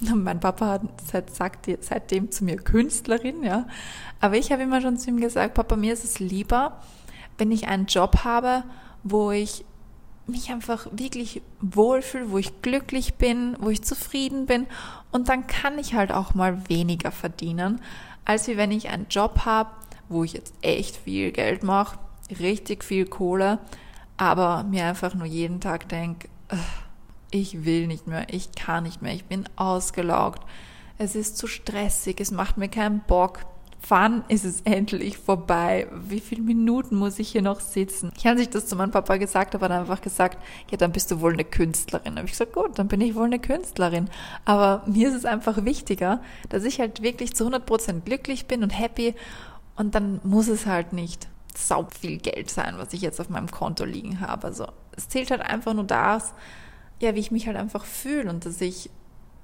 mein 0.15 0.41
Papa 0.41 0.81
hat 1.13 1.31
sagt 1.31 1.69
seitdem 1.81 2.31
zu 2.31 2.45
mir 2.45 2.57
Künstlerin, 2.57 3.43
ja. 3.43 3.67
Aber 4.21 4.37
ich 4.37 4.53
habe 4.53 4.63
immer 4.63 4.81
schon 4.81 4.97
zu 4.97 5.11
ihm 5.11 5.21
gesagt, 5.21 5.55
Papa, 5.55 5.77
mir 5.77 5.93
ist 5.93 6.05
es 6.05 6.19
lieber, 6.19 6.81
wenn 7.37 7.51
ich 7.51 7.69
einen 7.69 7.87
Job 7.87 8.25
habe, 8.25 8.65
wo 9.03 9.33
ich 9.33 9.65
mich 10.27 10.51
einfach 10.51 10.87
wirklich 10.91 11.43
wohlfühle, 11.61 12.31
wo 12.31 12.39
ich 12.39 12.63
glücklich 12.63 13.15
bin, 13.15 13.57
wo 13.61 13.71
ich 13.71 13.83
zufrieden 13.83 14.47
bin. 14.47 14.67
Und 15.13 15.29
dann 15.29 15.47
kann 15.47 15.79
ich 15.79 15.95
halt 15.95 16.13
auch 16.13 16.35
mal 16.35 16.69
weniger 16.69 17.13
verdienen, 17.13 17.81
als 18.25 18.49
wie 18.49 18.57
wenn 18.57 18.73
ich 18.73 18.89
einen 18.89 19.07
Job 19.09 19.45
habe, 19.45 19.71
wo 20.09 20.25
ich 20.25 20.33
jetzt 20.33 20.55
echt 20.63 20.97
viel 20.97 21.33
Geld 21.33 21.63
mache, 21.63 21.99
richtig 22.39 22.85
viel 22.85 23.07
Kohle, 23.07 23.59
aber 24.17 24.65
mir 24.65 24.87
einfach 24.87 25.15
nur 25.15 25.27
jeden 25.27 25.61
Tag 25.61 25.89
denke, 25.89 26.29
ich 27.31 27.65
will 27.65 27.87
nicht 27.87 28.07
mehr, 28.07 28.27
ich 28.31 28.53
kann 28.53 28.85
nicht 28.85 29.03
mehr, 29.03 29.15
ich 29.15 29.25
bin 29.25 29.49
ausgelaugt, 29.57 30.43
es 30.99 31.15
ist 31.15 31.37
zu 31.37 31.47
stressig, 31.47 32.21
es 32.21 32.31
macht 32.31 32.57
mir 32.57 32.69
keinen 32.69 33.01
Bock, 33.01 33.41
wann 33.89 34.25
ist 34.29 34.45
es 34.45 34.63
endlich 34.63 35.19
vorbei? 35.19 35.87
Wie 35.93 36.21
viele 36.21 36.43
Minuten 36.43 36.97
muss 36.97 37.19
ich 37.19 37.29
hier 37.29 37.43
noch 37.43 37.61
sitzen? 37.61 38.13
Ich 38.17 38.27
habe 38.27 38.39
sich 38.39 38.49
das 38.49 38.67
zu 38.67 38.77
meinem 38.77 38.91
Papa 38.91 39.17
gesagt, 39.17 39.55
aber 39.55 39.69
dann 39.69 39.81
einfach 39.81 40.01
gesagt, 40.01 40.39
ja, 40.71 40.77
dann 40.77 40.93
bist 40.93 41.11
du 41.11 41.21
wohl 41.21 41.33
eine 41.33 41.45
Künstlerin. 41.45 42.15
Da 42.15 42.19
habe 42.19 42.27
ich 42.27 42.33
gesagt, 42.33 42.53
gut, 42.53 42.79
dann 42.79 42.89
bin 42.89 43.01
ich 43.01 43.15
wohl 43.15 43.27
eine 43.27 43.39
Künstlerin. 43.39 44.09
Aber 44.45 44.83
mir 44.87 45.09
ist 45.09 45.15
es 45.15 45.25
einfach 45.25 45.65
wichtiger, 45.65 46.21
dass 46.49 46.65
ich 46.65 46.81
halt 46.81 47.03
wirklich 47.03 47.35
zu 47.35 47.47
100% 47.49 48.01
glücklich 48.01 48.47
bin 48.47 48.63
und 48.63 48.71
happy 48.71 49.15
und 49.77 49.95
dann 49.95 50.21
muss 50.25 50.49
es 50.49 50.67
halt 50.67 50.93
nicht 50.93 51.29
sau 51.55 51.87
viel 52.01 52.19
Geld 52.19 52.51
sein, 52.51 52.75
was 52.79 52.93
ich 52.93 53.01
jetzt 53.01 53.21
auf 53.21 53.29
meinem 53.29 53.51
Konto 53.51 53.85
liegen 53.85 54.21
habe. 54.21 54.47
Also 54.47 54.67
es 54.97 55.09
zählt 55.09 55.31
halt 55.31 55.43
einfach 55.43 55.75
nur 55.75 55.85
das, 55.85 56.35
ja, 57.01 57.15
wie 57.15 57.21
ich 57.21 57.31
mich 57.31 57.47
halt 57.47 57.57
einfach 57.57 57.85
fühle 57.85 58.31
und 58.31 58.45
dass 58.45 58.61
ich 58.61 58.91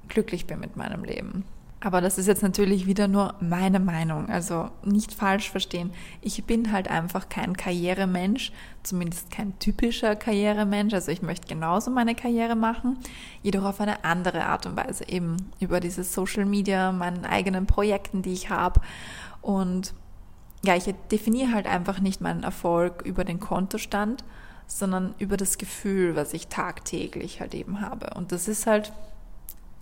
glücklich 0.09 0.47
bin 0.47 0.61
mit 0.61 0.77
meinem 0.77 1.05
Leben. 1.05 1.45
Aber 1.85 2.01
das 2.01 2.17
ist 2.17 2.29
jetzt 2.29 2.45
natürlich 2.45 2.87
wieder 2.87 3.09
nur 3.09 3.35
meine 3.41 3.81
Meinung, 3.81 4.29
also 4.29 4.71
nicht 4.85 5.13
falsch 5.13 5.51
verstehen. 5.51 5.93
Ich 6.21 6.45
bin 6.45 6.71
halt 6.71 6.89
einfach 6.89 7.29
kein 7.29 7.57
Karrieremensch, 7.57 8.53
zumindest 8.85 9.33
kein 9.33 9.59
typischer 9.59 10.15
Karrieremensch. 10.15 10.95
Also 10.95 11.11
ich 11.11 11.23
möchte 11.23 11.49
genauso 11.49 11.91
meine 11.91 12.15
Karriere 12.15 12.55
machen, 12.55 12.99
jedoch 13.43 13.65
auf 13.65 13.81
eine 13.81 14.05
andere 14.05 14.45
Art 14.45 14.65
und 14.65 14.77
Weise, 14.77 15.09
eben 15.09 15.37
über 15.59 15.81
dieses 15.81 16.15
Social 16.15 16.45
Media, 16.45 16.93
meinen 16.93 17.25
eigenen 17.25 17.67
Projekten, 17.67 18.23
die 18.23 18.33
ich 18.33 18.49
habe. 18.49 18.81
Und 19.41 19.93
ja, 20.65 20.77
ich 20.77 20.85
definiere 21.11 21.53
halt 21.53 21.67
einfach 21.67 21.99
nicht 21.99 22.21
meinen 22.21 22.45
Erfolg 22.45 23.03
über 23.03 23.25
den 23.25 23.41
Kontostand, 23.41 24.23
sondern 24.69 25.17
über 25.19 25.37
das 25.37 25.59
Gefühl, 25.59 26.15
was 26.15 26.33
ich 26.33 26.47
tagtäglich 26.47 27.41
halt 27.41 27.55
eben 27.55 27.81
habe. 27.81 28.15
Und 28.15 28.31
das 28.31 28.47
ist 28.47 28.69
halt 28.69 28.93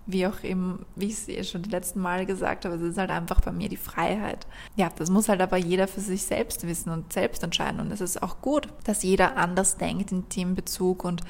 wie 0.07 0.27
auch 0.27 0.43
eben, 0.43 0.85
wie 0.97 1.07
ich 1.07 1.13
es 1.13 1.29
eh 1.29 1.45
schon 1.45 1.63
die 1.63 1.71
letzten 1.71 2.01
Male 2.01 2.27
gesagt 2.27 2.65
habe, 2.65 2.77
es 2.77 2.83
ist 2.83 2.99
halt 2.99 3.11
einfach 3.11 3.41
bei 3.41 3.53
mir 3.53 3.69
die 3.69 3.77
Freiheit. 3.77 4.47
Ja, 4.77 4.91
das 4.97 5.11
muss 5.11 5.29
halt 5.29 5.41
aber 5.41 5.57
jeder 5.57 5.87
für 5.87 6.01
sich 6.01 6.25
selbst 6.25 6.67
wissen 6.67 6.91
und 6.91 7.13
selbst 7.13 7.43
entscheiden. 7.43 7.81
Und 7.81 7.93
es 7.93 8.01
ist 8.01 8.23
auch 8.23 8.41
gut, 8.41 8.69
dass 8.85 9.03
jeder 9.03 9.37
anders 9.37 9.77
denkt 9.77 10.13
in 10.13 10.29
Teambezug 10.29 11.05
und 11.05 11.23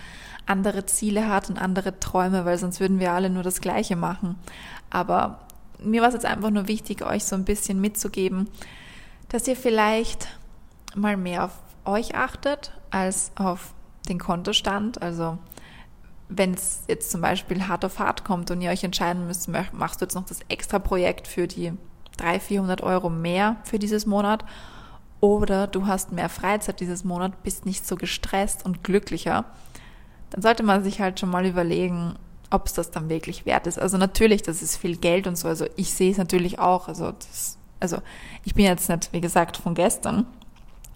andere 0.47 0.87
Ziele 0.87 1.29
hat 1.29 1.51
und 1.51 1.59
andere 1.59 2.01
Träume, 2.01 2.45
weil 2.45 2.59
sonst 2.59 2.81
würden 2.81 3.01
wir 3.01 3.13
alle 3.13 3.31
nur 3.31 3.43
das 3.43 3.61
Gleiche 3.61 3.97
machen. 3.97 4.37
Aber 4.89 5.41
mir 5.83 6.01
war 6.01 6.09
es 6.09 6.15
jetzt 6.15 6.27
einfach 6.27 6.51
nur 6.51 6.69
wichtig, 6.69 7.03
euch 7.03 7.25
so 7.25 7.37
ein 7.37 7.45
bisschen 7.45 7.81
mitzugeben, 7.81 8.49
dass 9.29 9.47
ihr 9.47 9.57
vielleicht 9.57 10.29
mal 10.95 11.17
mehr 11.17 11.45
auf 11.45 11.53
euch 11.85 12.15
achtet 12.15 12.73
als 12.91 13.33
auf 13.37 13.75
den 14.09 14.19
Kontostand. 14.19 15.01
Also 15.03 15.39
wenn 16.31 16.55
es 16.55 16.85
jetzt 16.89 17.11
zum 17.11 17.21
Beispiel 17.21 17.67
hart 17.67 17.85
auf 17.85 17.99
hart 17.99 18.25
kommt 18.25 18.51
und 18.51 18.61
ihr 18.63 18.71
euch 18.71 18.85
entscheiden 18.85 19.27
müsst, 19.27 19.49
machst 19.49 20.01
du 20.01 20.05
jetzt 20.05 20.15
noch 20.15 20.25
das 20.25 20.41
extra 20.49 20.79
Projekt 20.79 21.27
für 21.27 21.47
die 21.47 21.73
300, 22.17 22.43
400 22.43 22.83
Euro 22.83 23.11
mehr 23.11 23.57
für 23.65 23.79
dieses 23.79 24.07
Monat 24.07 24.45
oder 25.21 25.67
du 25.67 25.87
hast 25.87 26.13
mehr 26.13 26.29
Freizeit 26.29 26.81
dieses 26.81 27.05
Monat, 27.05 27.43
bist 27.43 27.67
nicht 27.67 27.87
so 27.87 27.97
gestresst 27.97 28.65
und 28.65 28.85
glücklicher, 28.85 29.45
dann 30.31 30.43
sollte 30.43 30.63
man 30.63 30.83
sich 30.85 31.01
halt 31.01 31.19
schon 31.19 31.31
mal 31.31 31.45
überlegen, 31.45 32.15
ob 32.51 32.67
es 32.67 32.73
das 32.73 32.91
dann 32.91 33.09
wirklich 33.09 33.47
wert 33.47 33.67
ist. 33.67 33.79
Also 33.79 33.99
natürlich, 33.99 34.43
das 34.43 34.63
ist 34.63 34.77
viel 34.77 34.97
Geld 34.97 35.27
und 35.27 35.37
so. 35.37 35.49
Also 35.49 35.67
ich 35.77 35.93
sehe 35.93 36.11
es 36.11 36.19
natürlich 36.19 36.59
auch. 36.59 36.89
Also, 36.89 37.13
das, 37.13 37.59
also 37.81 37.99
ich 38.45 38.55
bin 38.55 38.65
jetzt 38.65 38.89
nicht, 38.89 39.13
wie 39.13 39.21
gesagt, 39.21 39.57
von 39.57 39.75
gestern. 39.75 40.27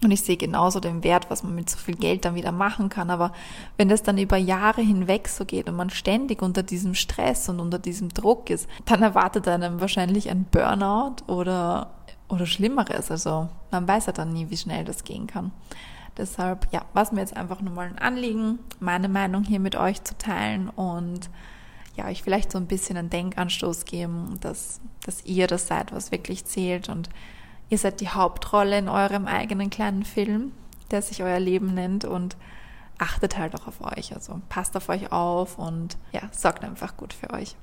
Und 0.05 0.11
ich 0.11 0.21
sehe 0.21 0.37
genauso 0.37 0.79
den 0.79 1.03
Wert, 1.03 1.31
was 1.31 1.41
man 1.41 1.55
mit 1.55 1.67
so 1.67 1.79
viel 1.79 1.95
Geld 1.95 2.25
dann 2.25 2.35
wieder 2.35 2.51
machen 2.51 2.89
kann. 2.89 3.09
Aber 3.09 3.33
wenn 3.75 3.89
das 3.89 4.03
dann 4.03 4.19
über 4.19 4.37
Jahre 4.37 4.81
hinweg 4.81 5.27
so 5.27 5.45
geht 5.45 5.67
und 5.67 5.75
man 5.75 5.89
ständig 5.89 6.43
unter 6.43 6.61
diesem 6.61 6.93
Stress 6.93 7.49
und 7.49 7.59
unter 7.59 7.79
diesem 7.79 8.09
Druck 8.09 8.51
ist, 8.51 8.69
dann 8.85 9.01
erwartet 9.01 9.47
einem 9.47 9.81
wahrscheinlich 9.81 10.29
ein 10.29 10.43
Burnout 10.43 11.23
oder, 11.25 11.89
oder 12.29 12.45
Schlimmeres. 12.45 13.09
Also 13.09 13.49
man 13.71 13.87
weiß 13.87 14.05
ja 14.05 14.13
dann 14.13 14.31
nie, 14.31 14.51
wie 14.51 14.57
schnell 14.57 14.85
das 14.85 15.03
gehen 15.03 15.25
kann. 15.25 15.51
Deshalb, 16.15 16.67
ja, 16.71 16.85
war 16.93 17.01
es 17.01 17.11
mir 17.11 17.21
jetzt 17.21 17.35
einfach 17.35 17.61
nur 17.61 17.73
mal 17.73 17.87
ein 17.87 17.97
Anliegen, 17.97 18.59
meine 18.79 19.09
Meinung 19.09 19.43
hier 19.43 19.59
mit 19.59 19.75
euch 19.75 20.03
zu 20.03 20.15
teilen 20.19 20.69
und 20.69 21.31
ja, 21.95 22.05
euch 22.05 22.21
vielleicht 22.21 22.51
so 22.51 22.59
ein 22.59 22.67
bisschen 22.67 22.95
einen 22.95 23.09
Denkanstoß 23.09 23.85
geben, 23.85 24.37
dass, 24.39 24.81
dass 25.03 25.25
ihr 25.25 25.47
das 25.47 25.65
seid, 25.65 25.91
was 25.91 26.11
wirklich 26.11 26.45
zählt 26.45 26.89
und 26.89 27.09
Ihr 27.69 27.77
seid 27.77 27.99
die 27.99 28.09
Hauptrolle 28.09 28.77
in 28.77 28.89
eurem 28.89 29.27
eigenen 29.27 29.69
kleinen 29.69 30.03
Film, 30.03 30.51
der 30.91 31.01
sich 31.01 31.23
euer 31.23 31.39
Leben 31.39 31.73
nennt 31.73 32.05
und 32.05 32.37
achtet 32.97 33.37
halt 33.37 33.55
auch 33.55 33.67
auf 33.67 33.81
euch. 33.81 34.13
Also 34.13 34.41
passt 34.49 34.77
auf 34.77 34.89
euch 34.89 35.11
auf 35.11 35.57
und 35.57 35.97
ja, 36.11 36.21
sorgt 36.31 36.63
einfach 36.63 36.95
gut 36.95 37.13
für 37.13 37.31
euch. 37.31 37.55